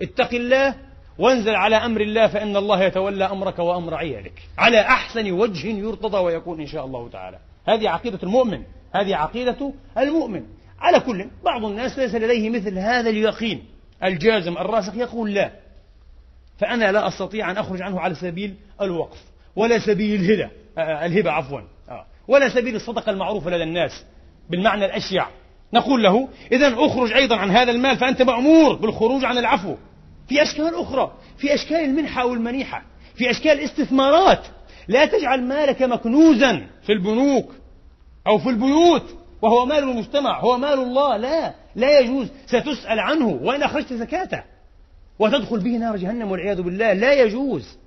[0.02, 0.74] اتق الله
[1.18, 4.42] وانزل على أمر الله فإن الله يتولى أمرك وأمر عيالك.
[4.58, 7.38] على أحسن وجه يرتضى ويكون إن شاء الله تعالى.
[7.68, 8.62] هذه عقيدة المؤمن.
[8.94, 10.44] هذه عقيدة المؤمن.
[10.80, 13.64] على كل بعض الناس ليس لديه مثل هذا اليقين.
[14.04, 15.52] الجازم الراسخ يقول لا.
[16.58, 19.18] فأنا لا أستطيع أن أخرج عنه على سبيل الوقف
[19.56, 24.04] ولا سبيل الهبة آه، الهبة عفوا آه، ولا سبيل الصدقة المعروفة لدى الناس
[24.50, 25.26] بالمعنى الأشيع.
[25.72, 29.76] نقول له إذا أخرج أيضا عن هذا المال فأنت مأمور بالخروج عن العفو.
[30.28, 32.82] في أشكال أخرى في أشكال المنحة أو المنيحة
[33.14, 34.46] في أشكال الاستثمارات.
[34.88, 37.54] لا تجعل مالك مكنوزا في البنوك
[38.26, 39.17] أو في البيوت.
[39.42, 42.28] وهو مال المجتمع هو مال الله لا لا يجوز.
[42.46, 44.42] ستسأل عنه وإن أخرجت زكاته
[45.18, 46.92] وتدخل به نار جهنم والعياذ بالله.
[46.92, 47.78] لا يجوز.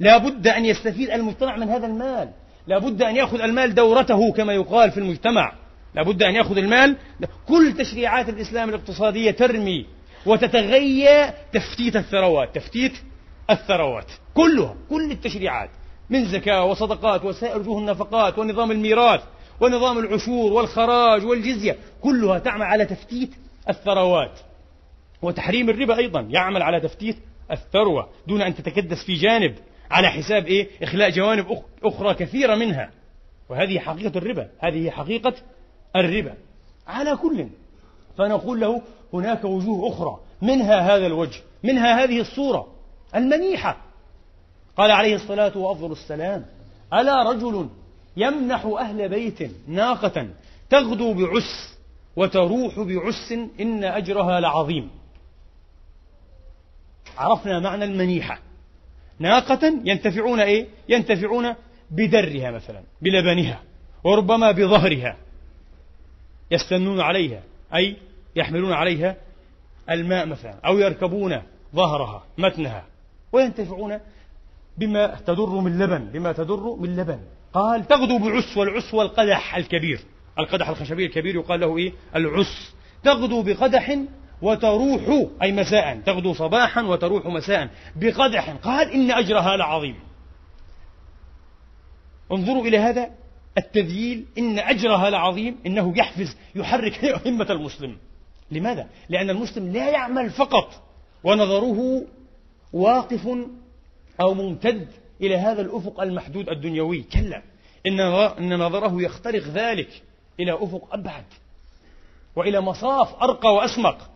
[0.00, 2.28] لا بد أن يستفيد المجتمع من هذا المال.
[2.66, 5.52] لا بد أن يأخذ المال دورته كما يقال في المجتمع.
[5.94, 6.96] لا بد أن يأخذ المال.
[7.48, 9.86] كل تشريعات الإسلام الاقتصادية ترمي
[10.26, 12.92] وتتغيى تفتيت الثروات تفتيت
[13.50, 15.70] الثروات كلها كل التشريعات
[16.10, 19.20] من زكاة وصدقات وسائر وجوه النفقات ونظام الميراث.
[19.60, 23.30] ونظام العشور والخراج والجزية كلها تعمل على تفتيت
[23.68, 24.40] الثروات.
[25.22, 27.16] وتحريم الربا أيضا يعمل على تفتيت
[27.50, 29.54] الثروة دون أن تتكدس في جانب
[29.90, 32.90] على حساب إيه؟ إخلاء جوانب أخرى كثيرة منها.
[33.48, 35.34] وهذه حقيقة الربا هذه حقيقة
[35.96, 36.34] الربا.
[36.86, 37.46] على كل
[38.18, 42.66] فنقول له هناك وجوه أخرى منها هذا الوجه منها هذه الصورة
[43.14, 43.76] المنيحة.
[44.76, 46.46] قال عليه الصلاة وأفضل السلام
[46.92, 47.68] ألا رجل
[48.20, 50.28] يمنح أهل بيت ناقة
[50.70, 51.78] تغدو بعس
[52.16, 54.90] وتروح بعس إن أجرها لعظيم.
[57.18, 58.38] عرفنا معنى المنيحة.
[59.18, 61.54] ناقة ينتفعون إيه؟ ينتفعون
[61.90, 63.62] بدرها مثلا بلبنها
[64.04, 65.16] وربما بظهرها.
[66.50, 67.42] يستنون عليها
[67.74, 67.96] أي
[68.36, 69.16] يحملون عليها
[69.90, 71.42] الماء مثلا أو يركبون
[71.74, 72.84] ظهرها متنها.
[73.32, 73.98] وينتفعون
[74.78, 77.20] بما تدر من لبن بما تدر من لبن.
[77.54, 80.00] قال تغدو بعس والعس والقدح الكبير.
[80.38, 82.74] القدح الخشبي الكبير يقال له إيه؟ العس.
[83.04, 83.98] تغدو بقدح
[84.42, 86.00] وتروح أي مساء.
[86.06, 88.50] تغدو صباحا وتروح مساء بقدح.
[88.50, 89.96] قال إن أجرها لعظيم.
[92.32, 93.10] انظروا إلى هذا
[93.58, 94.26] التذييل.
[94.38, 95.56] إن أجرها لعظيم.
[95.66, 97.96] إنه يحفز يحرك همة المسلم.
[98.50, 100.82] لماذا؟ لأن المسلم لا يعمل فقط
[101.24, 102.02] ونظره
[102.72, 103.28] واقف
[104.20, 104.88] أو ممتد
[105.22, 107.02] إلى هذا الأفق المحدود الدنيوي.
[107.02, 107.42] كلا.
[108.38, 110.02] إن نظره يخترق ذلك
[110.40, 111.24] إلى أفق أبعد
[112.36, 114.10] وإلى مصاف أرقى وأسمق.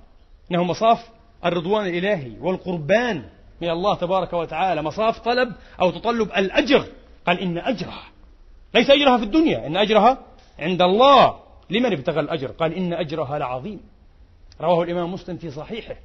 [0.50, 0.98] إنه مصاف
[1.44, 3.24] الرضوان الإلهي والقربان
[3.60, 4.82] من الله تبارك وتعالى.
[4.82, 6.86] مصاف طلب أو تطلب الأجر.
[7.26, 8.04] قال إن أجرها.
[8.74, 9.66] ليس أجرها في الدنيا.
[9.66, 10.18] إن أجرها
[10.58, 11.36] عند الله.
[11.70, 13.80] لمن ابتغى الأجر؟ قال إن أجرها لعظيم
[14.60, 15.96] رواه الإمام مسلم في صحيحه.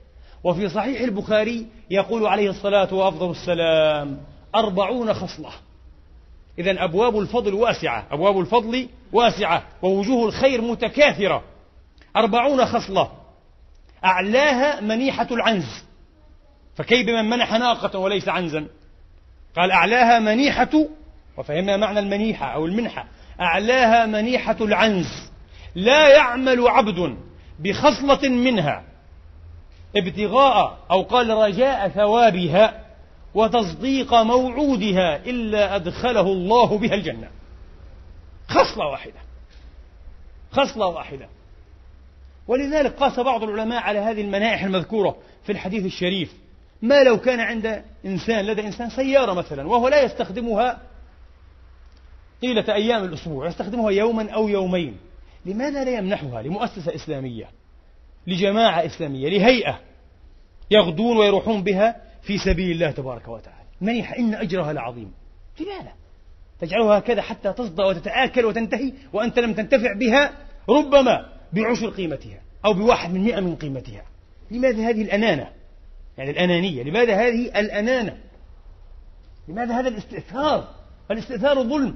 [0.43, 4.19] وفي صحيح البخاري يقول عليه الصلاة وأفضل السلام
[4.55, 5.51] أربعون خصلة.
[6.59, 8.07] إذا أبواب الفضل واسعة.
[8.11, 9.63] أبواب الفضل واسعة.
[9.81, 11.43] ووجوه الخير متكاثرة.
[12.15, 13.11] أربعون خصلة.
[14.05, 15.83] أعلاها منيحة العنز.
[16.75, 18.67] فكيف بمن منح ناقة وليس عنزا؟
[19.57, 20.85] قال أعلاها منيحة
[21.37, 23.07] وفهمنا معنى المنيحة أو المنحة.
[23.41, 25.29] أعلاها منيحة العنز.
[25.75, 27.17] لا يعمل عبد
[27.59, 28.83] بخصلة منها.
[29.95, 32.88] ابتغاء أو قال رجاء ثوابها.
[33.35, 37.29] وتصديق موعودها إلا أدخله الله بها الجنة.
[38.47, 39.19] خصلة واحدة.
[40.51, 41.29] خصلة واحدة.
[42.47, 46.33] ولذلك قاس بعض العلماء على هذه المنائح المذكورة في الحديث الشريف.
[46.81, 50.81] ما لو كان عند إنسان لدى إنسان سيارة مثلا وهو لا يستخدمها
[52.41, 54.97] طيلة أيام الأسبوع يستخدمها يوما أو يومين.
[55.45, 57.49] لماذا لا يمنحها لمؤسسة إسلامية
[58.27, 59.79] لجماعة إسلامية لهيئة
[60.71, 63.67] يغدون ويروحون بها في سبيل الله تبارك وتعالى.
[63.81, 65.11] منيحة إن أجرها لعظيم.
[65.59, 65.93] لماذا
[66.59, 70.31] تجعلها هكذا حتى تصدى وتتآكل وتنتهي وأنت لم تنتفع بها
[70.69, 74.05] ربما بعشر قيمتها أو بواحد من مئة من قيمتها.
[74.51, 75.49] لماذا هذه الأنانة؟
[76.17, 76.83] يعني الأنانية.
[76.83, 78.17] لماذا هذه الأنانة؟
[79.47, 80.67] لماذا هذا الاستئثار؟
[81.11, 81.95] الاستئثار ظلم.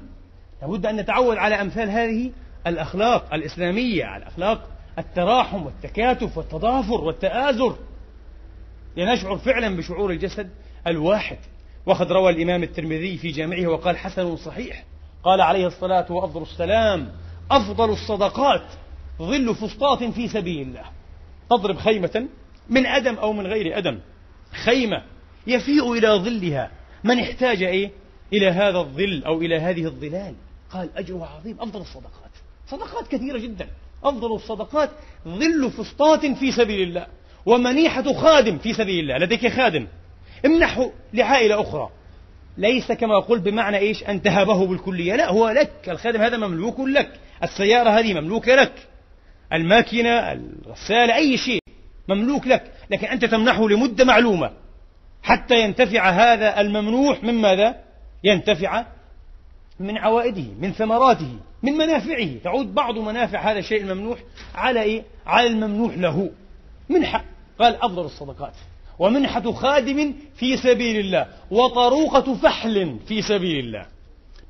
[0.61, 2.31] لابد أن نتعود على أمثال هذه
[2.67, 7.75] الأخلاق الإسلامية على أخلاق التراحم والتكاتف والتضافر والتآزر.
[8.97, 10.49] لنشعر فعلا بشعور الجسد
[10.87, 11.37] الواحد.
[11.85, 14.85] وقد روى الإمام الترمذي في جامعه وقال حسن صحيح.
[15.23, 17.11] قال عليه الصلاة وأفضل السلام
[17.51, 18.63] أفضل الصدقات
[19.19, 20.85] ظل فسطاط في سبيل الله.
[21.49, 22.27] تضرب خيمة
[22.69, 23.99] من أدم أو من غير أدم.
[24.65, 25.03] خيمة
[25.47, 26.71] يفيء إلى ظلها.
[27.03, 27.91] من احتاج إيه؟
[28.33, 30.35] إلى هذا الظل أو إلى هذه الظلال.
[30.71, 32.31] قال أجرها عظيم أفضل الصدقات.
[32.67, 33.67] صدقات كثيرة جدا.
[34.03, 34.89] أفضل الصدقات
[35.27, 37.07] ظل فسطاط في سبيل الله.
[37.45, 39.17] ومنيحة خادم في سبيل الله.
[39.17, 39.87] لديك خادم.
[40.45, 41.89] امنحه لعائلة أخرى.
[42.57, 45.15] ليس كما قلت بمعنى إيش؟ أن تهبه بالكلية.
[45.15, 45.71] لا هو لك.
[45.87, 47.19] الخادم هذا مملوك لك.
[47.43, 48.73] السيارة هذه مملوكة لك.
[49.53, 51.59] الماكينة الغسالة أي شيء
[52.07, 52.71] مملوك لك.
[52.89, 54.51] لكن أنت تمنحه لمدة معلومة.
[55.23, 57.75] حتى ينتفع هذا الممنوح من ماذا؟
[58.23, 58.85] ينتفع
[59.79, 62.29] من عوائده من ثمراته من منافعه.
[62.43, 64.19] تعود بعض منافع هذا الشيء الممنوح
[64.55, 66.29] على إيه؟ على الممنوح له.
[66.89, 67.25] منحة
[67.59, 68.53] قال أفضل الصدقات.
[68.99, 71.27] ومنحة خادم في سبيل الله.
[71.51, 73.85] وطروقة فحل في سبيل الله.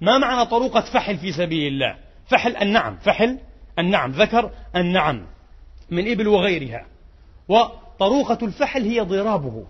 [0.01, 1.95] ما معنى طروقة فحل في سبيل الله؟
[2.27, 2.97] فحل النعم.
[2.97, 3.39] فحل
[3.79, 4.11] النعم.
[4.11, 5.25] ذكر النعم
[5.89, 6.85] من إبل وغيرها.
[7.47, 9.65] وطروقة الفحل هي ضرابه.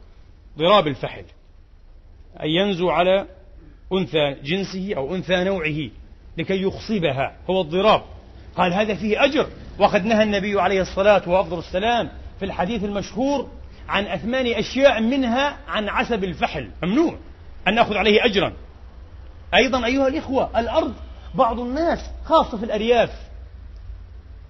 [0.57, 1.25] ضراب الفحل.
[2.43, 3.25] أن ينزو على
[3.93, 5.89] أنثى جنسه أو أنثى نوعه
[6.37, 7.35] لكي يخصبها.
[7.49, 8.01] هو الضراب.
[8.57, 9.47] قال هذا فيه أجر.
[9.79, 12.09] وقد نهى النبي عليه الصلاة وأفضل السلام
[12.43, 13.49] في الحديث المشهور
[13.89, 16.71] عن أثمان أشياء منها عن عسب الفحل.
[16.83, 17.17] ممنوع
[17.67, 18.53] أن نأخذ عليه أجرا.
[19.53, 20.93] أيضا أيها الإخوة الأرض
[21.35, 23.09] بعض الناس خاصة في الأرياف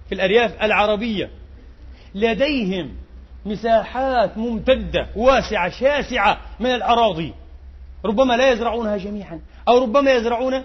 [0.08, 1.30] في الأرياف العربية
[2.14, 2.96] لديهم
[3.46, 7.34] مساحات ممتدة واسعة شاسعة من الأراضي.
[8.04, 10.62] ربما لا يزرعونها جميعا أو ربما يزرعون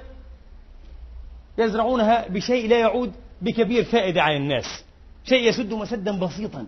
[1.58, 4.84] يزرعونها بشيء لا يعود بكبير فائدة على الناس.
[5.26, 6.68] شيء يسد مسدا بسيطا.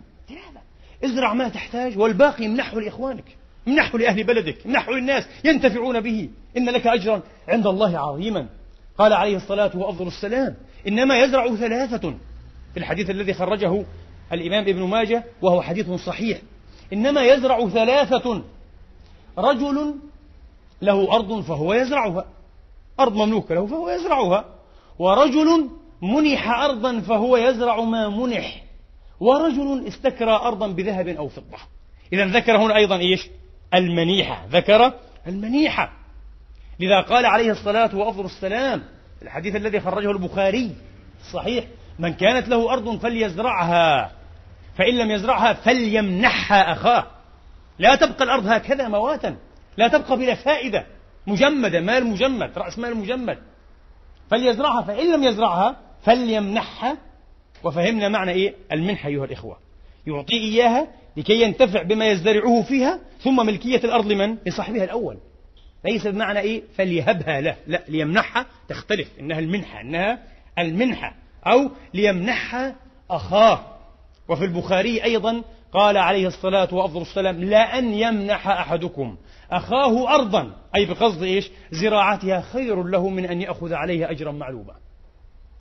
[1.03, 6.29] ازرع ما تحتاج والباقي امنحه لإخوانك امنحه لأهل بلدك امنحه للناس ينتفعون به.
[6.57, 8.47] إن لك أجرا عند الله عظيما.
[8.97, 10.55] قال عليه الصلاة وأفضل السلام.
[10.87, 12.13] إنما يزرع ثلاثة
[12.73, 13.85] في الحديث الذي خرجه
[14.33, 16.41] الإمام ابن ماجه وهو حديث صحيح.
[16.93, 18.43] إنما يزرع ثلاثة
[19.37, 19.95] رجل
[20.81, 22.25] له أرض فهو يزرعها
[22.99, 24.45] أرض مملوكة له فهو يزرعها
[24.99, 25.69] ورجل
[26.01, 28.63] منح أرضا فهو يزرع ما منح.
[29.21, 31.57] ورجل استكرى أرضا بذهب أو فضة.
[32.13, 33.29] إذا ذكر هنا أيضا إيش؟
[33.73, 34.45] المنيحة.
[34.49, 34.93] ذكر
[35.27, 35.91] المنيحة.
[36.79, 38.83] لذا قال عليه الصلاة وأفضل السلام
[39.21, 40.75] الحديث الذي خرجه البخاري
[41.33, 41.65] صحيح
[41.99, 44.11] من كانت له أرض فليزرعها.
[44.77, 47.07] فإن لم يزرعها فليمنحها أخاه.
[47.79, 49.37] لا تبقى الأرض هكذا مواتا.
[49.77, 50.85] لا تبقى بلا فائدة.
[51.27, 53.37] مجمدة مال مجمد رأس مال مجمد.
[54.31, 54.81] فليزرعها.
[54.81, 56.97] فإن لم يزرعها فليمنحها
[57.63, 59.57] وفهمنا معنى إيه؟ المنحة أيها الإخوة.
[60.07, 65.17] يعطي إياها لكي ينتفع بما يزرعه فيها ثم ملكية الأرض لمن؟ لصاحبها الأول.
[65.85, 67.55] ليس بمعنى إيه؟ فليهبها له.
[67.67, 68.45] لا ليمنحها.
[68.69, 70.19] تختلف إنها المنحة إنها
[70.59, 71.15] المنحة.
[71.47, 72.75] أو ليمنحها
[73.09, 73.65] أخاه.
[74.29, 75.43] وفي البخاري أيضا
[75.73, 79.17] قال عليه الصلاة وأفضل السلام لا أن يمنح أحدكم
[79.51, 80.55] أخاه أرضا.
[80.75, 84.73] أي بقصد إيش؟ زراعتها خير له من أن يأخذ عليها أجرا معلوما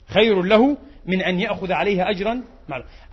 [0.07, 2.41] خير له من أن يأخذ عليها أجرا.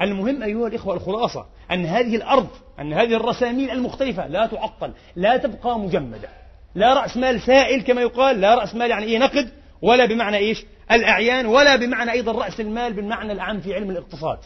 [0.03, 2.49] المهم أيها الإخوة الخلاصة أن هذه الأرض
[2.81, 6.29] أن هذه الرساميل المختلفة لا تعطل لا تبقى مجمدة.
[6.75, 9.51] لا رأس مال سائل كما يقال لا رأس مال يعني إيه نقد
[9.83, 14.39] ولا بمعنى إيش؟ الأعيان ولا بمعنى أيضا رأس المال بالمعنى الأعم في علم الاقتصاد.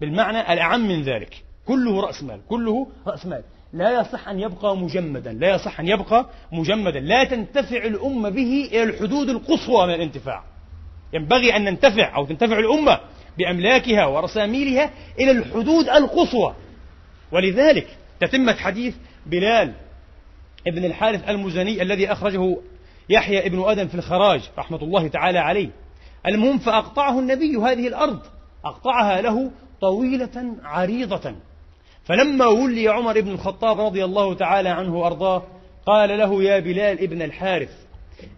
[0.00, 1.44] بالمعنى الأعم من ذلك.
[1.66, 3.42] كله رأس مال كله رأس مال.
[3.72, 7.00] لا يصح أن يبقى مجمدا لا يصح أن يبقى مجمدا.
[7.00, 10.44] لا تنتفع الأمة به إلى الحدود القصوى من الانتفاع.
[11.16, 13.00] ينبغي أن ننتفع أو تنتفع الأمة
[13.38, 16.54] بأملاكها ورساميلها إلى الحدود القصوى.
[17.32, 17.86] ولذلك
[18.20, 18.94] تتمة حديث
[19.26, 19.72] بلال
[20.66, 22.56] ابن الحارث المزني الذي أخرجه
[23.08, 25.68] يحيى ابن آدم في الخراج رحمة الله تعالى عليه.
[26.26, 28.20] المهم فأقطعه النبي هذه الأرض
[28.64, 29.50] أقطعها له
[29.80, 31.34] طويلة عريضة.
[32.04, 35.42] فلما ولي عمر بن الخطاب رضي الله تعالى عنه وأرضاه
[35.86, 37.85] قال له يا بلال ابن الحارث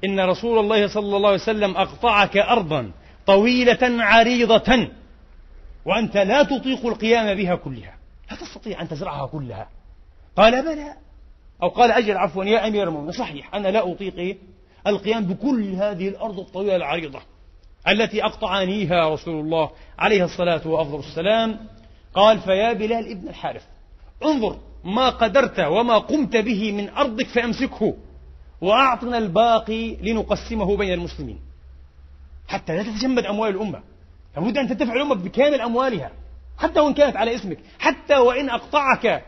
[0.04, 2.90] إن رسول الله صلى الله عليه وسلم أقطعك أرضا
[3.26, 4.88] طويلة عريضة
[5.84, 7.94] وأنت لا تطيق القيام بها كلها.
[8.30, 9.68] لا تستطيع أن تزرعها كلها.
[10.36, 10.94] قال بلى.
[11.62, 14.38] أو قال أجل عفوا يا أمير المؤمنين صحيح أنا لا أطيق
[14.86, 17.20] القيام بكل هذه الأرض الطويلة العريضة
[17.88, 21.58] التي أقطعنيها رسول الله عليه الصلاة وأفضل السلام.
[22.14, 23.62] قال فيا بلال ابن الحارث
[24.24, 27.94] انظر ما قدرت وما قمت به من أرضك فأمسكه.
[28.60, 31.38] وأعطنا الباقي لنقسمه بين المسلمين.
[32.48, 33.80] حتى لا تتجمد أموال الأمة.
[34.36, 36.10] لابد أن تدفع الأمة بكامل أموالها.
[36.58, 37.58] حتى وإن كانت على اسمك.
[37.78, 39.24] حتى وإن أقطعك.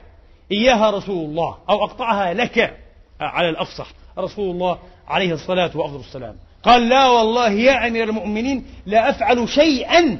[0.52, 1.58] إياها رسول الله.
[1.70, 2.78] أو أقطعها لك.
[3.20, 3.86] على الأفصح.
[4.18, 4.78] رسول الله
[5.08, 6.36] عليه الصلاة وأفضل السلام.
[6.62, 10.18] قال لا والله يا أمير المؤمنين لا أفعل شيئا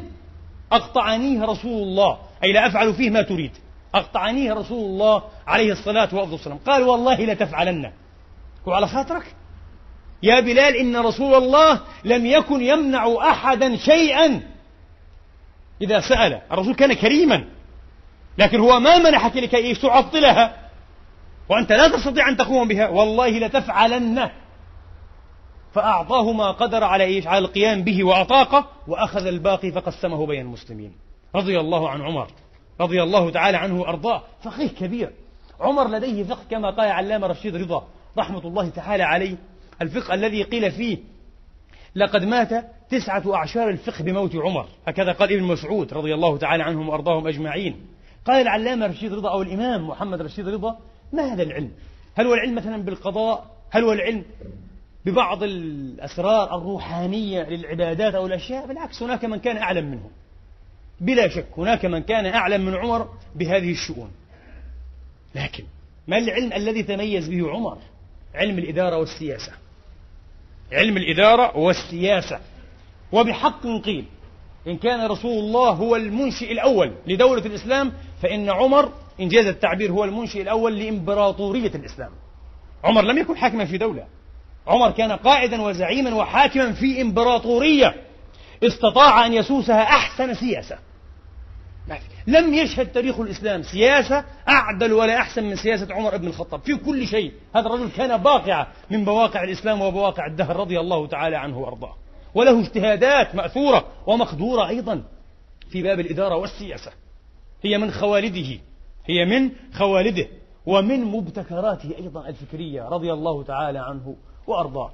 [0.73, 2.19] أقطعنيه رسول الله.
[2.45, 3.51] أي لا أفعل فيه ما تريد.
[3.95, 6.59] أقطعنيه رسول الله عليه الصلاة وأفضل السلام.
[6.67, 7.93] قال والله لتفعلن
[8.67, 9.37] وعلى خاطرك.
[10.23, 14.43] يا بلال إن رسول الله لم يكن يمنع أحدا شيئا.
[15.83, 17.45] إذا سأل الرسول كان كريما.
[18.39, 20.57] لكن هو ما منحك لكي تعطلها.
[21.49, 22.89] وأنت لا تستطيع أن تقوم بها.
[22.89, 24.31] والله لتفعلن.
[25.73, 30.93] فأعطاه ما قدر على إيش؟ على القيام به وأطاقه وأخذ الباقي فقسمه بين المسلمين.
[31.35, 32.31] رضي الله عن عمر.
[32.81, 34.23] رضي الله تعالى عنه وأرضاه.
[34.43, 35.13] فقيه كبير.
[35.61, 37.87] عمر لديه فقه كما قال علامة رشيد رضا.
[38.19, 39.37] رحمة الله تعالى عليه
[39.83, 40.99] الفقه الذي قيل فيه
[41.95, 44.67] لقد مات تسعة أعشار الفقه بموت عمر.
[44.87, 47.77] هكذا قال ابن مسعود رضي الله تعالى عنهم وأرضاهم أجمعين.
[48.25, 50.79] قال العلامة رشيد رضا أو الإمام محمد رشيد رضا
[51.13, 51.71] ما هذا العلم؟
[52.15, 54.25] هل هو العلم مثلا بالقضاء؟ هل هو العلم
[55.07, 60.11] ببعض الأسرار الروحانية للعبادات أو الأشياء؟ بالعكس هناك من كان أعلم منه
[61.01, 64.11] بلا شك هناك من كان أعلم من عمر بهذه الشؤون.
[65.35, 65.65] لكن
[66.09, 67.79] ما العلم الذي تميز به عمر؟
[68.35, 69.53] علم الإدارة والسياسة.
[70.73, 72.41] علم الإدارة والسياسة.
[73.13, 74.05] وبحق قيل
[74.67, 80.43] إن كان رسول الله هو المنشئ الأول لدولة الإسلام فإن عمر إنجاز التعبير هو المنشئ
[80.43, 82.11] الأول لإمبراطورية الإسلام.
[82.85, 84.07] عمر لم يكن حاكما في دولة.
[84.67, 87.95] عمر كان قائدا وزعيما وحاكما في إمبراطورية.
[88.63, 90.79] استطاع أن يسوسها أحسن سياسة.
[92.27, 96.61] لم يشهد تاريخ الإسلام سياسة أعدل ولا أحسن من سياسة عمر بن الخطاب.
[96.61, 97.33] في كل شيء.
[97.55, 101.95] هذا الرجل كان باقعة من بواقع الإسلام وبواقع الدهر رضي الله تعالى عنه وأرضاه.
[102.35, 105.03] وله اجتهادات مأثورة ومقدورة أيضا
[105.71, 106.93] في باب الإدارة والسياسة.
[107.63, 108.59] هي من خوالده.
[109.07, 110.27] هي من خوالده.
[110.67, 114.17] ومن مبتكراته أيضا الفكرية رضي الله تعالى عنه
[114.47, 114.93] وأرضاه.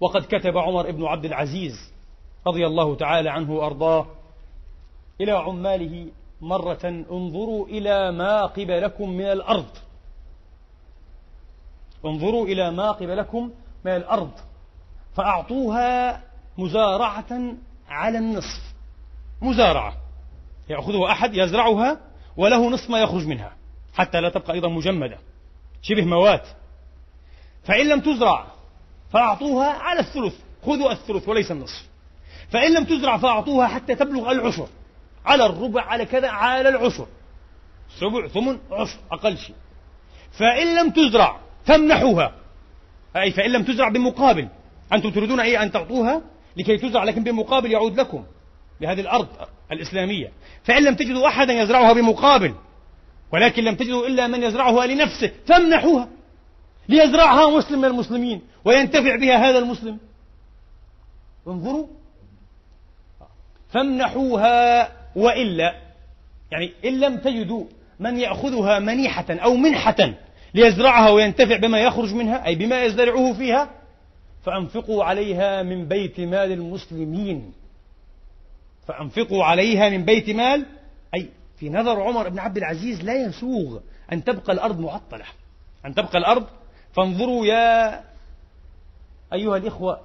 [0.00, 1.92] وقد كتب عمر بن عبد العزيز
[2.46, 4.06] رضي الله تعالى عنه وأرضاه
[5.20, 6.06] إلى عماله
[6.40, 9.66] مرة انظروا إلى ما قبلكم من الأرض.
[12.04, 13.50] انظروا إلى ما قبلكم
[13.84, 14.30] من الأرض.
[15.16, 16.22] فأعطوها
[16.58, 17.54] مزارعة
[17.88, 18.74] على النصف.
[19.42, 19.94] مزارعة.
[20.68, 22.00] يأخذها أحد يزرعها
[22.36, 23.52] وله نصف ما يخرج منها
[23.94, 25.18] حتى لا تبقى أيضا مجمدة.
[25.82, 26.46] شبه موات.
[27.64, 28.46] فإن لم تزرع
[29.12, 30.34] فأعطوها على الثلث.
[30.66, 31.88] خذوا الثلث وليس النصف.
[32.50, 34.68] فإن لم تزرع فأعطوها حتى تبلغ العشر.
[35.24, 37.06] على الربع على كذا على العشر.
[38.00, 39.56] سبع ثمن عشر أقل شيء.
[40.38, 42.34] فإن لم تزرع فامنحوها
[43.16, 44.48] أي فإن لم تزرع بمقابل.
[44.92, 46.22] أنتم تريدون أي أن تعطوها؟
[46.56, 48.24] لكي تزرع لكن بمقابل يعود لكم.
[48.80, 49.28] بهذه الأرض
[49.72, 50.32] الإسلامية.
[50.64, 52.54] فإن لم تجدوا أحدا يزرعها بمقابل
[53.32, 56.08] ولكن لم تجدوا إلا من يزرعها لنفسه فامنحوها
[56.88, 59.98] ليزرعها مسلم من المسلمين وينتفع بها هذا المسلم.
[61.46, 61.86] انظروا.
[63.70, 65.74] فامنحوها وإلا
[66.50, 67.64] يعني إن لم تجدوا
[68.00, 70.14] من يأخذها منيحة أو منحة
[70.54, 73.70] ليزرعها وينتفع بما يخرج منها أي بما يزرعه فيها
[74.44, 77.52] فأنفقوا عليها من بيت مال المسلمين.
[78.86, 80.66] فأنفقوا عليها من بيت مال
[81.14, 83.80] أي في نظر عمر بن عبد العزيز لا يسوغ
[84.12, 85.24] أن تبقى الأرض معطلة.
[85.86, 86.46] أن تبقى الأرض
[86.92, 88.00] فانظروا يا
[89.32, 90.00] أيها الإخوة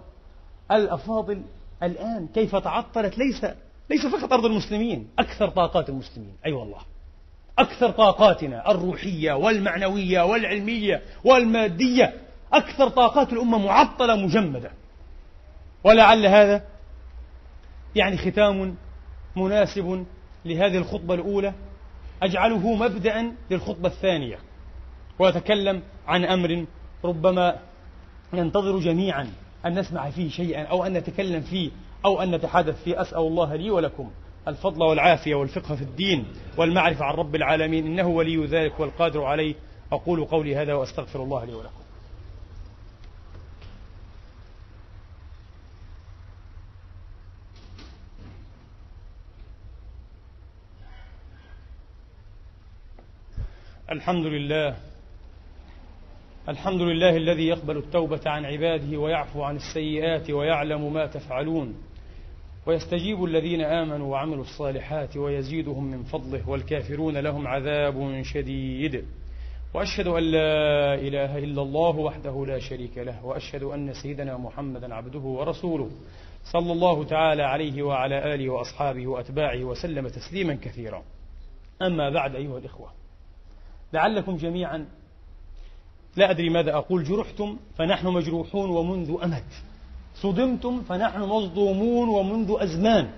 [0.71, 1.41] الأفاضل
[1.83, 3.17] الآن كيف تعطلت.
[3.17, 3.45] ليس
[3.89, 6.29] ليس فقط أرض المسلمين أكثر طاقات المسلمين.
[6.29, 6.79] أي أيوة والله.
[7.59, 12.13] أكثر طاقاتنا الروحية والمعنوية والعلمية والمادية
[12.53, 14.71] أكثر طاقات الأمة معطلة مجمدة.
[15.83, 16.63] ولعل هذا
[17.95, 18.75] يعني ختام
[19.35, 20.05] مناسب
[20.45, 21.53] لهذه الخطبة الأولى.
[22.23, 24.39] أجعله مبدأ للخطبة الثانية.
[25.19, 26.65] وأتكلم عن أمر
[27.05, 27.59] ربما
[28.33, 29.33] ننتظر جميعا
[29.65, 31.71] أن نسمع فيه شيئا أو أن نتكلم فيه.
[32.05, 34.11] أو أن نتحدث فيه أسأل الله لي ولكم
[34.47, 36.25] الفضل والعافية والفقه في الدين
[36.57, 39.55] والمعرفة عن رب العالمين إنه ولي ذلك والقادر عليه.
[39.91, 41.79] أقول قولي هذا وأستغفر الله لي ولكم.
[53.91, 54.75] الحمد لله.
[56.49, 61.88] الحمد لله الذي يقبل التوبة عن عباده ويعفو عن السيئات ويعلم ما تفعلون.
[62.65, 69.05] ويستجيب الذين آمنوا وعملوا الصالحات ويزيدهم من فضله والكافرون لهم عذاب شديد.
[69.73, 75.19] وأشهد أن لا إله إلا الله وحده لا شريك له وأشهد أن سيدنا محمدا عبده
[75.19, 75.89] ورسوله
[76.53, 81.03] صلى الله تعالى عليه وعلى آله وأصحابه وأتباعه وسلم تسليما كثيرا.
[81.81, 82.91] أما بعد أيها الإخوة
[83.93, 84.85] لعلكم جميعا
[86.15, 89.43] لا أدري ماذا أقول جرحتم فنحن مجروحون ومنذ أمد.
[90.21, 93.11] صدمتم فنحن مصدومون ومنذ أزمان.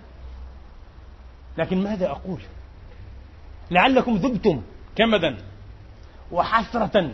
[1.58, 2.42] لكن ماذا أقول؟
[3.72, 4.62] لعلكم ذبتم
[4.96, 5.38] كمدا
[6.32, 7.12] وحسرة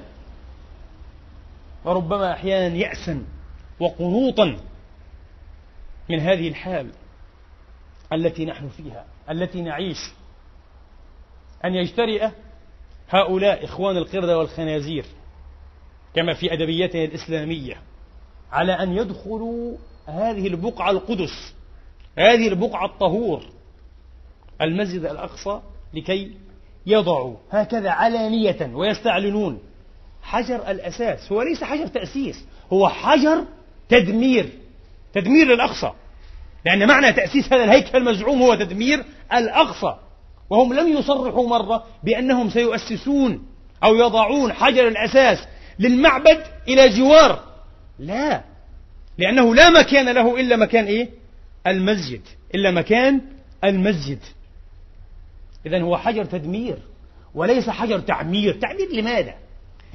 [1.85, 3.25] وربما أحيانا يأسا
[3.79, 4.57] وقنوطا
[6.09, 6.91] من هذه الحال
[8.13, 10.11] التي نحن فيها التي نعيش.
[11.65, 12.29] أن يجترئ
[13.09, 15.05] هؤلاء إخوان القردة والخنازير
[16.15, 17.81] كما في أدبيتنا الإسلامية.
[18.51, 21.53] على أن يدخلوا هذه البقعة القدس
[22.17, 23.43] هذه البقعة الطهور
[24.61, 25.59] المسجد الأقصى
[25.93, 26.31] لكي
[26.85, 27.35] يضعوا.
[27.51, 29.59] هكذا علانية ويستعلنون.
[30.21, 33.43] حجر الأساس هو ليس حجر تأسيس هو حجر
[33.89, 34.49] تدمير
[35.13, 35.91] تدمير للأقصى
[36.65, 39.95] لأن معنى تأسيس هذا الهيكل المزعوم هو تدمير الأقصى.
[40.49, 43.47] وهم لم يصرحوا مرة بأنهم سيؤسسون
[43.83, 45.47] أو يضعون حجر الأساس
[45.79, 47.43] للمعبد إلى جوار.
[47.99, 48.43] لا.
[49.17, 51.09] لأنه لا مكان له إلا مكان إيه؟
[51.67, 52.21] المسجد.
[52.55, 53.21] إلا مكان
[53.63, 54.19] المسجد.
[55.65, 56.77] إذا هو حجر تدمير
[57.35, 58.53] وليس حجر تعمير.
[58.53, 59.33] تعمير لماذا؟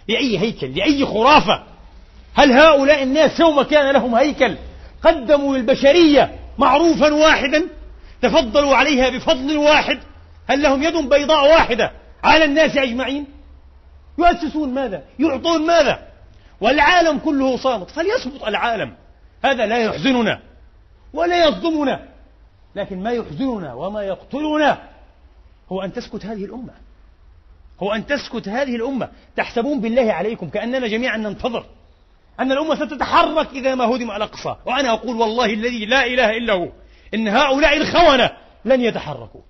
[0.09, 1.65] لأي هيكل لأي خرافة.
[2.35, 4.57] هل هؤلاء الناس يوم كان لهم هيكل؟
[5.03, 7.69] قدموا للبشرية معروفا واحدا
[8.23, 9.99] تفضلوا عليها بفضل واحد.
[10.49, 11.93] هل لهم يد بيضاء واحدة
[12.25, 13.27] على الناس أجمعين؟
[14.19, 16.12] يؤسسون ماذا؟ يعطون ماذا؟
[16.63, 17.91] والعالم كله صامت.
[17.91, 18.95] فليصمت العالم.
[19.45, 20.41] هذا لا يحزننا
[21.13, 22.09] ولا يصدمنا.
[22.77, 24.79] لكن ما يحزننا وما يقتلنا
[25.73, 26.73] هو أن تسكت هذه الأمة.
[27.83, 29.09] هو أن تسكت هذه الأمة.
[29.37, 31.65] تحسبون بالله عليكم كأننا جميعا ننتظر
[32.41, 34.57] أن الأمة ستتحرك إذا ما هدم الأقصى.
[34.67, 36.69] وأنا أقول والله الذي لا إله إلا هو
[37.15, 38.31] إن هؤلاء الخونة
[38.65, 39.41] لن يتحركوا.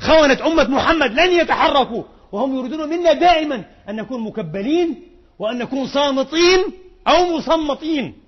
[0.00, 2.02] خونة أمة محمد لن يتحركوا.
[2.32, 5.07] وهم يريدون منا دائما أن نكون مكبلين
[5.38, 6.64] وأن نكون صامتين
[7.08, 8.22] أو مصمتين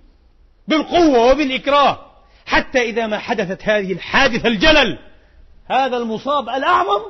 [0.69, 2.07] بالقوة وبالإكراه.
[2.47, 4.99] حتى إذا ما حدثت هذه الحادثة الجلل
[5.67, 7.03] هذا المصاب الأعظم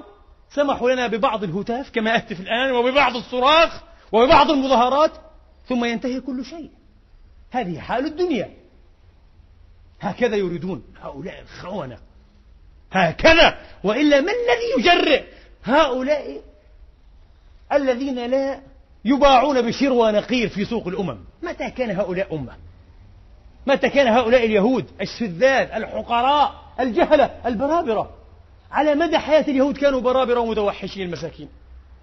[0.51, 3.82] سمحوا لنا ببعض الهتاف كما أهتف الآن وببعض الصراخ
[4.12, 5.12] وببعض المظاهرات
[5.68, 6.70] ثم ينتهي كل شيء.
[7.51, 8.51] هذه حال الدنيا.
[10.01, 11.98] هكذا يريدون هؤلاء الخونة.
[12.92, 13.59] هكذا.
[13.84, 15.24] وإلا ما الذي يجرئ؟
[15.64, 16.42] هؤلاء
[17.72, 18.61] الذين لا
[19.05, 21.18] يباعون بشر ونقير في سوق الأمم.
[21.42, 22.53] متى كان هؤلاء أمة؟
[23.66, 28.11] متى كان هؤلاء اليهود الشذاذ الحقراء الجهلة البرابرة؟
[28.70, 31.48] على مدى حياة اليهود كانوا برابرة ومتوحشين المساكين.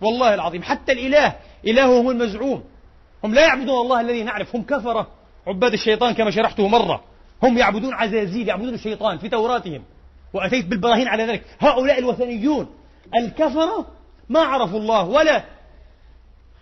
[0.01, 1.35] والله العظيم حتى الإله
[1.65, 2.63] إلههم المزعوم.
[3.23, 5.07] هم لا يعبدون الله الذي نعرف هم كفرة.
[5.47, 7.03] عباد الشيطان كما شرحته مرة
[7.43, 9.83] هم يعبدون عزازيل يعبدون الشيطان في توراتهم.
[10.33, 11.43] وأتيت بالبراهين على ذلك.
[11.59, 12.67] هؤلاء الوثنيون
[13.17, 13.85] الكفرة
[14.29, 15.43] ما عرفوا الله ولا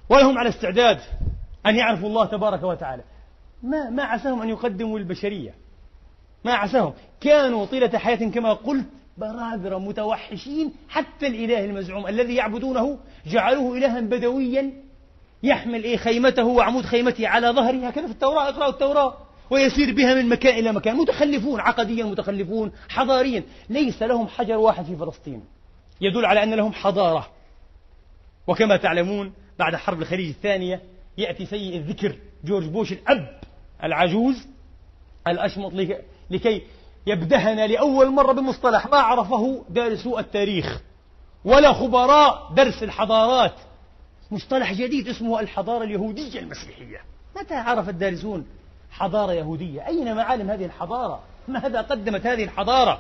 [0.10, 1.00] ولهم على استعداد
[1.66, 3.04] أن يعرفوا الله تبارك وتعالى.
[3.64, 5.54] ما ما عساهم أن يقدموا للبشرية.
[6.46, 6.94] ما عساهم.
[7.22, 8.86] كانوا طيلة حياة كما قلت
[9.18, 14.74] برابرة متوحشين حتى الإله المزعوم الذي يعبدونه جعلوه إلها بدويا
[15.44, 17.88] يحمل إيه خيمته وعمود خيمته على ظهره.
[17.88, 18.50] هكذا في التوراة.
[18.50, 19.14] اقرأوا التوراة.
[19.50, 20.96] ويسير بها من مكان إلى مكان.
[20.96, 23.44] متخلفون عقديا متخلفون حضاريا.
[23.70, 25.44] ليس لهم حجر واحد في فلسطين.
[26.02, 27.28] يدل على أن لهم حضارة.
[28.48, 30.82] وكما تعلمون بعد حرب الخليج الثانية
[31.18, 33.40] يأتي سيء الذكر جورج بوش الأب
[33.84, 34.48] العجوز
[35.28, 35.74] الأشمط
[36.30, 36.62] لكي
[37.08, 40.82] يبدهنا لأول مرة بمصطلح ما عرفه دارسو التاريخ
[41.46, 43.54] ولا خبراء درس الحضارات.
[44.32, 47.02] مصطلح جديد اسمه الحضارة اليهودية المسيحية.
[47.36, 48.46] متى عرف الدارسون
[48.92, 53.00] حضارة يهودية؟ أين معالم هذه الحضارة؟ ماذا قدمت هذه الحضارة؟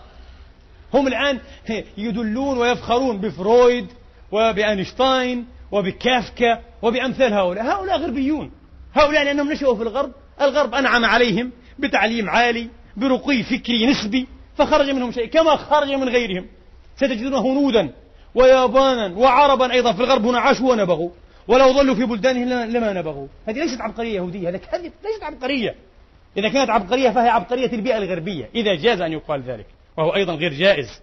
[0.94, 1.40] هم الآن
[1.98, 3.88] يدلون ويفخرون بفرويد
[4.32, 7.66] وبأينشتاين وبكافكا وبأمثال هؤلاء.
[7.66, 8.52] هؤلاء غربيون.
[8.94, 10.12] هؤلاء لأنهم نشأوا في الغرب.
[10.42, 16.46] الغرب أنعم عليهم بتعليم عالي برقي فكري نسبي فخرج منهم شيء كما خرج من غيرهم.
[16.98, 17.90] ستجدون هنودا
[18.36, 20.26] ويابانا وعربا أيضا في الغرب.
[20.26, 21.10] هنا عاشوا ونبغوا.
[21.48, 23.28] ولو ظلوا في بلدانهم لما نبغوا.
[23.48, 24.50] هذه ليست عبقرية يهودية.
[24.50, 24.92] كذب.
[25.04, 25.76] ليست عبقرية.
[26.38, 28.50] إذا كانت عبقرية فهي عبقرية البيئة الغربية.
[28.56, 29.66] إذا جاز أن يقال ذلك.
[29.98, 31.02] وهو أيضا غير جائز.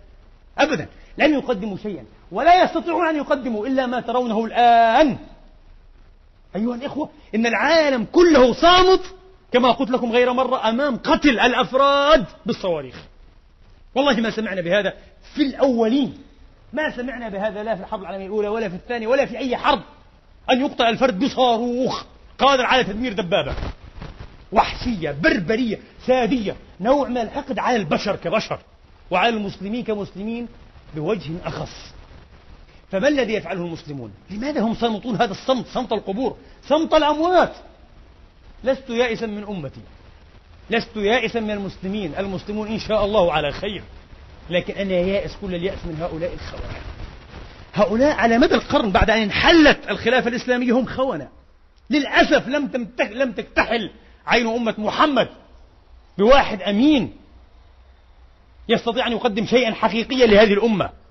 [0.58, 0.88] أبدا.
[1.18, 2.04] لم يقدموا شيئا.
[2.32, 5.18] ولا يستطيعون أن يقدموا إلا ما ترونه الآن.
[6.56, 9.14] أيها الإخوة إن العالم كله صامت
[9.52, 12.96] كما قلت لكم غير مرة أمام قتل الأفراد بالصواريخ.
[13.94, 14.92] والله ما سمعنا بهذا
[15.34, 16.18] في الأولين.
[16.72, 19.82] ما سمعنا بهذا لا في الحرب العالمية الأولى ولا في الثانية ولا في أي حرب
[20.50, 22.04] أن يقتل الفرد بصاروخ.
[22.38, 23.54] قادر على تدمير دبابة.
[24.52, 28.58] وحشية بربرية سادية نوع من الحقد على البشر كبشر
[29.10, 30.48] وعلى المسلمين كمسلمين
[30.94, 31.91] بوجه أخص.
[32.92, 36.36] فما الذي يفعله المسلمون؟ لماذا هم صامتون هذا الصمت صمت القبور
[36.68, 37.52] صمت الأموات؟
[38.64, 39.80] لست يائسا من أمتي
[40.70, 43.82] لست يائسا من المسلمين المسلمون إن شاء الله على خير
[44.50, 46.80] لكن أنا يائس كل اليأس من هؤلاء الخونة
[47.74, 51.28] هؤلاء على مدى القرن بعد أن انحلت الخلافة الإسلامية هم خونة.
[51.90, 53.90] للأسف لم لم تكتحل
[54.26, 55.28] عين أمة محمد
[56.18, 57.12] بواحد أمين
[58.68, 61.01] يستطيع أن يقدم شيئا حقيقيا لهذه الأمة.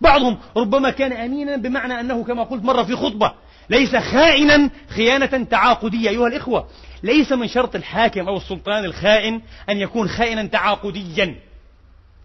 [0.00, 3.32] بعضهم ربما كان أمينا بمعنى أنه كما قلت مرة في خطبة
[3.70, 6.10] ليس خائنا خيانة تعاقدية.
[6.10, 6.68] أيها الإخوة
[7.02, 11.36] ليس من شرط الحاكم أو السلطان الخائن أن يكون خائنا تعاقديا.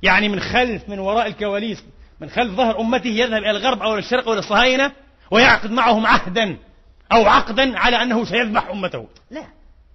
[0.03, 1.84] يعني من خلف من وراء الكواليس
[2.21, 4.91] من خلف ظهر أمته يذهب إلى الغرب أو إلى الشرق أو إلى الصهاينة
[5.32, 6.57] ويعقد معهم عهدا
[7.11, 9.07] أو عقدا على أنه سيذبح أمته.
[9.32, 9.43] لا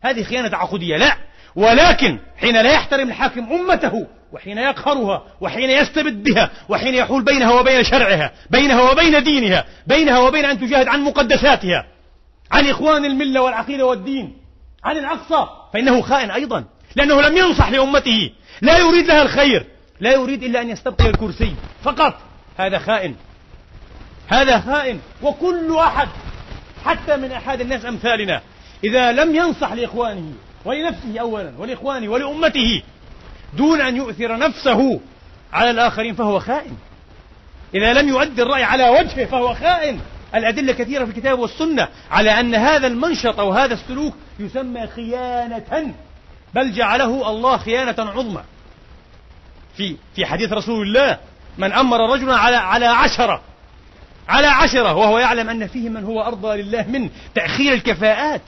[0.00, 1.16] هذه خيانة عقودية لا.
[1.56, 7.84] ولكن حين لا يحترم الحاكم أمته وحين يقهرها وحين يستبد بها وحين يحول بينها وبين
[7.84, 11.86] شرعها بينها وبين دينها بينها وبين أن تجاهد عن مقدساتها
[12.52, 14.36] عن إخوان الملة والعقيدة والدين
[14.84, 16.64] عن الأقصى فإنه خائن أيضا
[16.96, 18.30] لأنه لم ينصح لأمته
[18.60, 19.66] لا يريد لها الخير
[20.00, 22.14] لا يريد إلا أن يستبقي الكرسي فقط.
[22.58, 23.14] هذا خائن.
[24.28, 26.08] هذا خائن وكل أحد
[26.84, 28.42] حتى من أحد الناس أمثالنا
[28.84, 30.32] إذا لم ينصح لإخوانه
[30.64, 32.82] ولنفسه أولا ولإخوانه ولأمته
[33.56, 35.00] دون أن يؤثر نفسه
[35.52, 36.76] على الآخرين فهو خائن.
[37.74, 40.00] إذا لم يؤدي الرأي على وجهه فهو خائن.
[40.34, 45.94] الأدلة كثيرة في الكتاب والسنة على أن هذا المنشط أو هذا السلوك يسمى خيانة
[46.54, 48.42] بل جعله الله خيانة عظمى.
[49.76, 51.18] في في حديث رسول الله
[51.58, 53.42] من أمر رجلا على على عشرة
[54.28, 58.42] على عشرة وهو يعلم أن فيه من هو أرضى لله من تأخير الكفاءات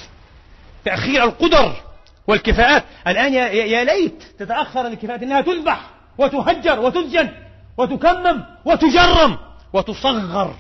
[0.84, 1.91] تأخير القدر.
[2.26, 2.84] والكفاءات.
[3.06, 7.30] الآن يا, ليت تتأخر الكفاءات إنها تذبح وتهجر وتسجن
[7.78, 9.38] وتكمم وتجرم
[9.72, 10.54] وتصغر.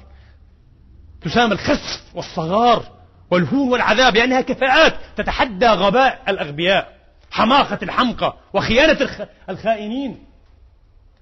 [1.22, 2.82] تسام الخسف والصغار
[3.30, 4.94] والهون والعذاب لأنها كفاءات.
[5.16, 6.92] تتحدى غباء الأغبياء
[7.30, 10.26] حماقة الحمقى وخيانة الخائنين.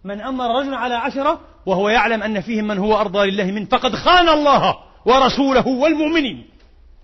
[0.04, 3.94] من أمر رجلا على عشرة وهو يعلم أن فيهم من هو أرضى لله من فقد
[3.94, 6.50] خان الله ورسوله والمؤمنين.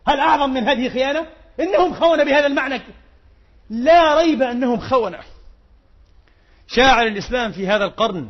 [0.06, 1.26] هل أعظم من هذه خيانة؟
[1.60, 2.80] إنهم خونة بهذا المعنى
[3.70, 5.18] لا ريب أنهم خونة.
[6.66, 8.28] شاعر الإسلام في هذا القرن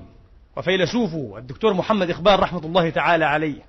[0.56, 3.62] وفيلسوفه الدكتور محمد إقبال رحمة الله تعالى عليه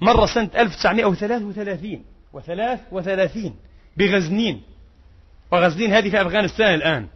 [0.00, 3.56] مر سنة 1933 وثلاث وثلاثين
[3.96, 4.62] بغزنين
[5.52, 7.06] وغزنين هذه في أفغانستان الآن.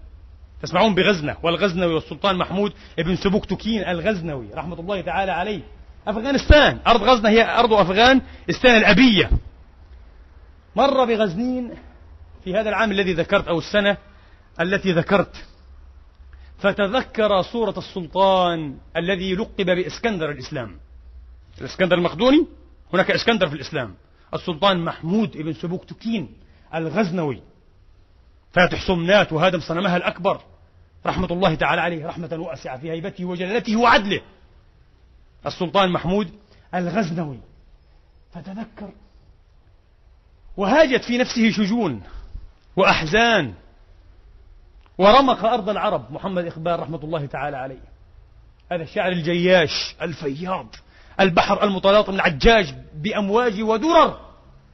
[0.63, 5.61] تسمعون بغزنة والغزنوي والسلطان محمود ابن سبكتكين الغزنوي رحمة الله تعالى عليه.
[6.07, 9.31] أفغانستان أرض غزنة هي أرض أفغانستان الأبية.
[10.77, 11.71] مر بغزنين
[12.47, 13.97] في هذا العام الذي ذكرت أو السنة
[14.61, 15.47] التي ذكرت
[16.59, 20.77] فتذكر صورة السلطان الذي لقب بإسكندر الإسلام.
[21.61, 22.47] الإسكندر المقدوني
[22.93, 23.95] هناك إسكندر في الإسلام.
[24.35, 26.37] السلطان محمود ابن سبوكتكين
[26.75, 27.43] الغزنوي.
[28.53, 30.41] فاتح سمنات وهادم صنمها الأكبر.
[31.07, 34.21] رحمة الله تعالى عليه رحمة واسعة في هيبته وجلالته وعدله.
[35.47, 36.31] السلطان محمود
[36.75, 37.41] الغزنوي.
[38.33, 38.91] فتذكر
[40.57, 42.03] وهاجت في نفسه شجون.
[42.77, 43.55] وأحزان.
[44.99, 47.97] ورمق أرض العرب محمد إقبال رحمة الله تعالى عليه.
[48.73, 50.67] هذا الشاعر الجياش الفياض
[51.21, 54.21] البحر المتلاطم العجاج بأمواج ودرر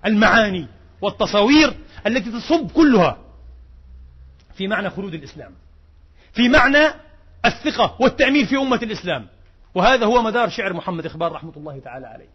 [0.07, 0.67] المعاني
[1.01, 1.75] والتصاوير
[2.07, 3.19] التي تصب كلها
[4.55, 5.53] في معنى خلود الإسلام
[6.33, 6.95] في معنى
[7.45, 9.27] الثقة والتأمين في أمة الإسلام.
[9.75, 12.29] وهذا هو مدار شعر محمد إقبال رحمة الله تعالى عليه.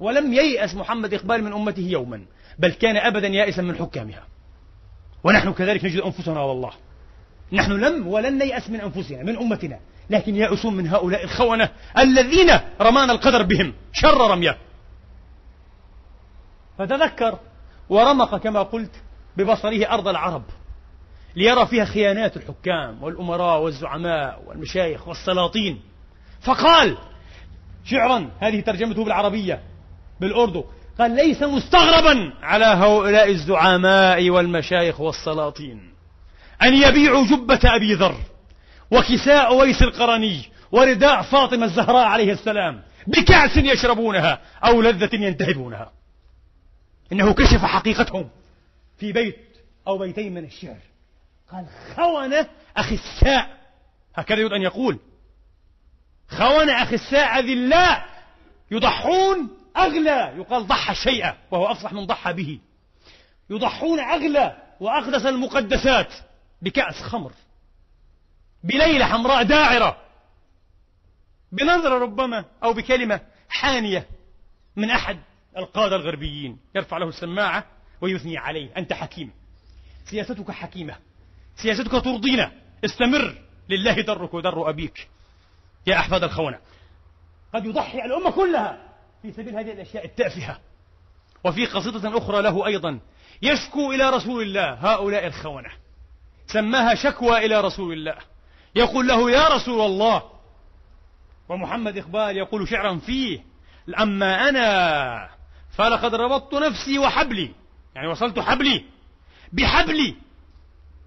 [0.00, 2.24] ولم ييأس محمد إقبال من أمته يوما
[2.58, 4.24] بل كان أبدا يائسا من حكامها.
[5.26, 6.70] ونحن كذلك نجد أنفسنا والله.
[7.52, 9.78] نحن لم ولن نيأس من أنفسنا من أمتنا.
[10.10, 11.68] لكن يأسون من هؤلاء الخونة
[11.98, 12.50] الذين
[12.80, 14.58] رمانا القدر بهم شر رمية.
[16.78, 17.38] فتذكر
[17.88, 18.90] ورمق كما قلت
[19.36, 20.42] ببصره أرض العرب
[21.36, 25.80] ليرى فيها خيانات الحكام والأمراء والزعماء والمشايخ والسلاطين.
[26.40, 26.98] فقال
[27.84, 29.62] شعرا هذه ترجمته بالعربية
[30.20, 30.64] بالأردو
[30.98, 35.94] قال ليس مستغربا على هؤلاء الزعماء والمشايخ والسلاطين
[36.62, 38.16] أن يبيعوا جبة أبي ذر
[38.90, 40.42] وكساء ويس القرني
[40.72, 45.92] ورداء فاطمة الزهراء عليه السلام بكأس يشربونها أو لذة ينتهبونها.
[47.12, 48.28] إنه كشف حقيقتهم
[48.98, 49.38] في بيت
[49.86, 50.78] أو بيتين من الشعر.
[51.52, 51.66] قال
[51.96, 53.48] خونة أخساء
[54.14, 54.98] هكذا يريد أن يقول.
[56.28, 58.06] خونة أخساء أذلاء
[58.70, 60.32] يضحون أغلى.
[60.36, 62.60] يقال ضحى الشيء وهو أفصح من ضحى به.
[63.50, 66.14] يضحون أغلى وأقدس المقدسات
[66.62, 67.32] بكأس خمر.
[68.64, 69.96] بليلة حمراء داعرة.
[71.52, 74.06] بنظرة ربما أو بكلمة حانية
[74.76, 75.18] من أحد
[75.56, 76.58] القادة الغربيين.
[76.74, 77.64] يرفع له السماعة
[78.00, 78.76] ويثني عليه.
[78.76, 79.30] أنت حكيم.
[80.04, 80.96] سياستك حكيمة.
[81.56, 82.52] سياستك ترضينا.
[82.84, 83.42] استمر.
[83.68, 85.08] لله درك ودر أبيك.
[85.86, 86.58] يا أحفاد الخونة.
[87.54, 88.95] قد يضحي الأمة كلها.
[89.22, 90.60] في سبيل هذه الأشياء التافهة.
[91.44, 93.00] وفي قصيدة أخرى له أيضا
[93.42, 95.70] يشكو إلى رسول الله هؤلاء الخونة.
[96.46, 98.16] سماها شكوى إلى رسول الله.
[98.74, 100.22] يقول له يا رسول الله.
[101.48, 103.44] ومحمد إقبال يقول شعرا فيه
[103.98, 105.28] أما أنا
[105.70, 107.54] فلقد ربطت نفسي وحبلي.
[107.94, 108.84] يعني وصلت حبلي.
[109.52, 110.14] بحبلي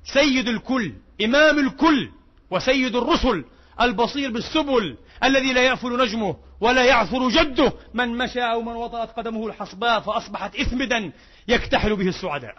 [0.03, 0.93] سيد الكل
[1.25, 2.11] إمام الكل
[2.51, 3.45] وسيد الرسل
[3.81, 7.73] البصير بالسبل الذي لا يأفل نجمه ولا يعثر جده.
[7.93, 11.11] من مشى أو من وطأت قدمه الحصباء فأصبحت إثمدا
[11.47, 12.55] يكتحل به السعداء.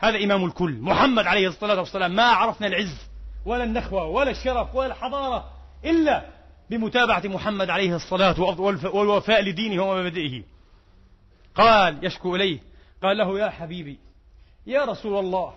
[0.00, 0.72] هذا إمام الكل.
[0.80, 2.96] محمد عليه الصلاة والسلام ما عرفنا العز
[3.46, 5.50] ولا النخوة ولا الشرف ولا الحضارة
[5.84, 6.26] إلا
[6.70, 8.40] بمتابعة محمد عليه الصلاة
[8.94, 10.42] والوفاء لدينه ومبادئه
[11.54, 12.58] قال يشكو إليه
[13.02, 13.98] قال له يا حبيبي
[14.66, 15.54] يا رسول الله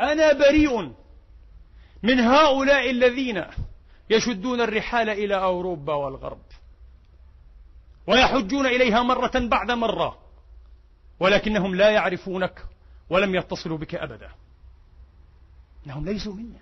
[0.00, 0.92] أنا بريء
[2.02, 3.44] من هؤلاء الذين
[4.10, 6.42] يشدون الرحال إلى أوروبا والغرب
[8.06, 10.18] ويحجون إليها مرة بعد مرة
[11.20, 12.64] ولكنهم لا يعرفونك
[13.10, 14.30] ولم يتصلوا بك أبدا.
[15.86, 16.58] إنهم ليسوا منا.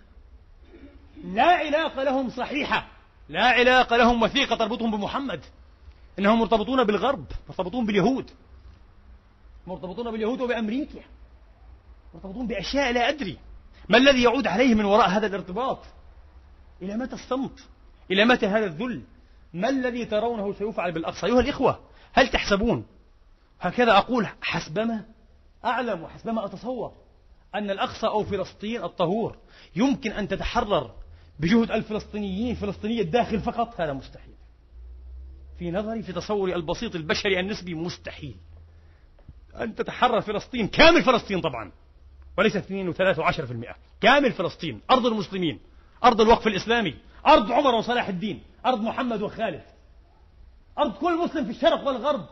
[1.24, 2.89] لا علاقة لهم صحيحة.
[3.28, 5.45] لا علاقة لهم وثيقة تربطهم بمحمد.
[6.18, 8.30] إنهم مرتبطون بالغرب مرتبطون باليهود.
[9.66, 11.01] مرتبطون باليهود وبأمريكا.
[12.14, 13.39] مرتبطون بأشياء لا أدري.
[13.89, 15.78] ما الذي يعود عليه من وراء هذا الارتباط؟
[16.82, 17.68] إلى متى الصمت؟
[18.11, 19.03] إلى متى هذا الذل؟
[19.53, 21.80] ما الذي ترونه سيفعل بالأقصى؟ أيها الإخوة
[22.12, 22.87] هل تحسبون؟
[23.61, 25.05] هكذا أقول حسبما
[25.64, 26.93] أعلم وحسبما أتصور
[27.55, 29.39] أن الأقصى أو فلسطين الطهور
[29.76, 30.95] يمكن أن تتحرر
[31.39, 34.35] بجهد الفلسطينيين فلسطينية الداخل فقط؟ هذا مستحيل.
[35.59, 38.37] في نظري في تصوري البسيط البشري النسبي مستحيل.
[39.55, 41.72] أن تتحرر فلسطين كامل فلسطين طبعا.
[42.39, 45.61] وليس 2 و3 و10% كامل فلسطين أرض المسلمين
[46.05, 46.95] أرض الوقف الإسلامي
[47.26, 49.62] أرض عمر وصلاح الدين أرض محمد وخالد.
[50.78, 52.26] أرض كل مسلم في الشرق والغرب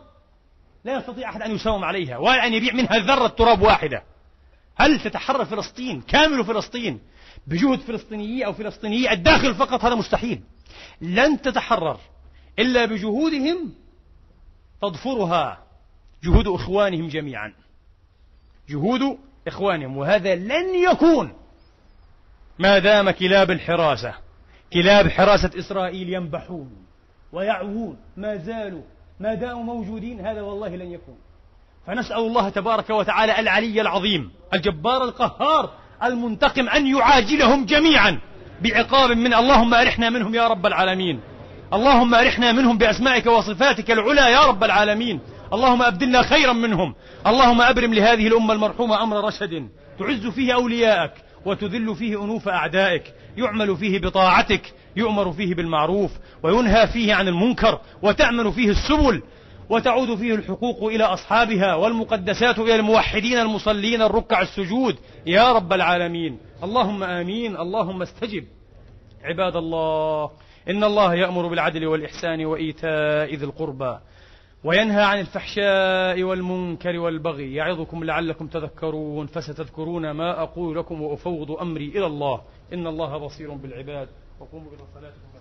[0.85, 4.03] لا يستطيع أحد أن يساوم عليها ولا أن يبيع منها ذرة تراب واحدة.
[4.77, 7.01] هل تتحرر فلسطين؟ كامل فلسطين.
[7.47, 10.43] بجهد فلسطينيي أو فلسطينيي الداخل فقط هذا مستحيل.
[11.01, 12.01] لن تتحرر
[12.59, 13.75] إلا بجهودهم
[14.83, 15.67] تضفرها
[16.25, 17.55] جهود إخوانهم جميعا.
[18.69, 21.33] جهود إخوانهم وهذا لن يكون.
[22.59, 24.15] ما دام كلاب الحراسة
[24.73, 26.71] كلاب حراسة إسرائيل ينبحون
[27.33, 28.83] ويعوون ما زالوا
[29.21, 31.19] ما داموا موجودين هذا والله لن يكون.
[31.87, 35.71] فنسأل الله تبارك وتعالى العلي العظيم الجبار القهار
[36.03, 38.21] المنتقم أن يعاجلهم جميعا
[38.63, 41.21] بعقاب من اللهم أرحنا منهم يا رب العالمين.
[41.73, 45.21] اللهم أرحنا منهم بأسمائك وصفاتك العلى يا رب العالمين.
[45.53, 46.95] اللهم أبدلنا خيرا منهم.
[47.27, 51.13] اللهم أبرم لهذه الأمة المرحومة أمر رشد تعز فيه أولياءك
[51.45, 53.15] وتذل فيه أنوف أعدائك.
[53.37, 56.11] يعمل فيه بطاعتك يؤمر فيه بالمعروف
[56.43, 59.23] وينهى فيه عن المنكر وتأمن فيه السبل
[59.71, 64.97] وتعود فيه الحقوق إلى أصحابها والمقدسات إلى الموحدين المصلين الركع السجود.
[65.27, 66.39] يا رب العالمين.
[66.63, 67.57] اللهم آمين.
[67.57, 68.45] اللهم استجب.
[69.25, 70.31] عباد الله
[70.69, 73.99] إن الله يأمر بالعدل والإحسان وإيتاء ذي القربى.
[74.65, 82.07] وينهى عن الفحشاء والمنكر والبغي يعظكم لعلكم تذكرون فستذكرون ما أقول لكم وأفوض أمري إلى
[82.07, 82.43] الله
[82.73, 84.09] إن الله بصير بالعباد
[84.41, 85.32] وقوموا إلى صلاتكم.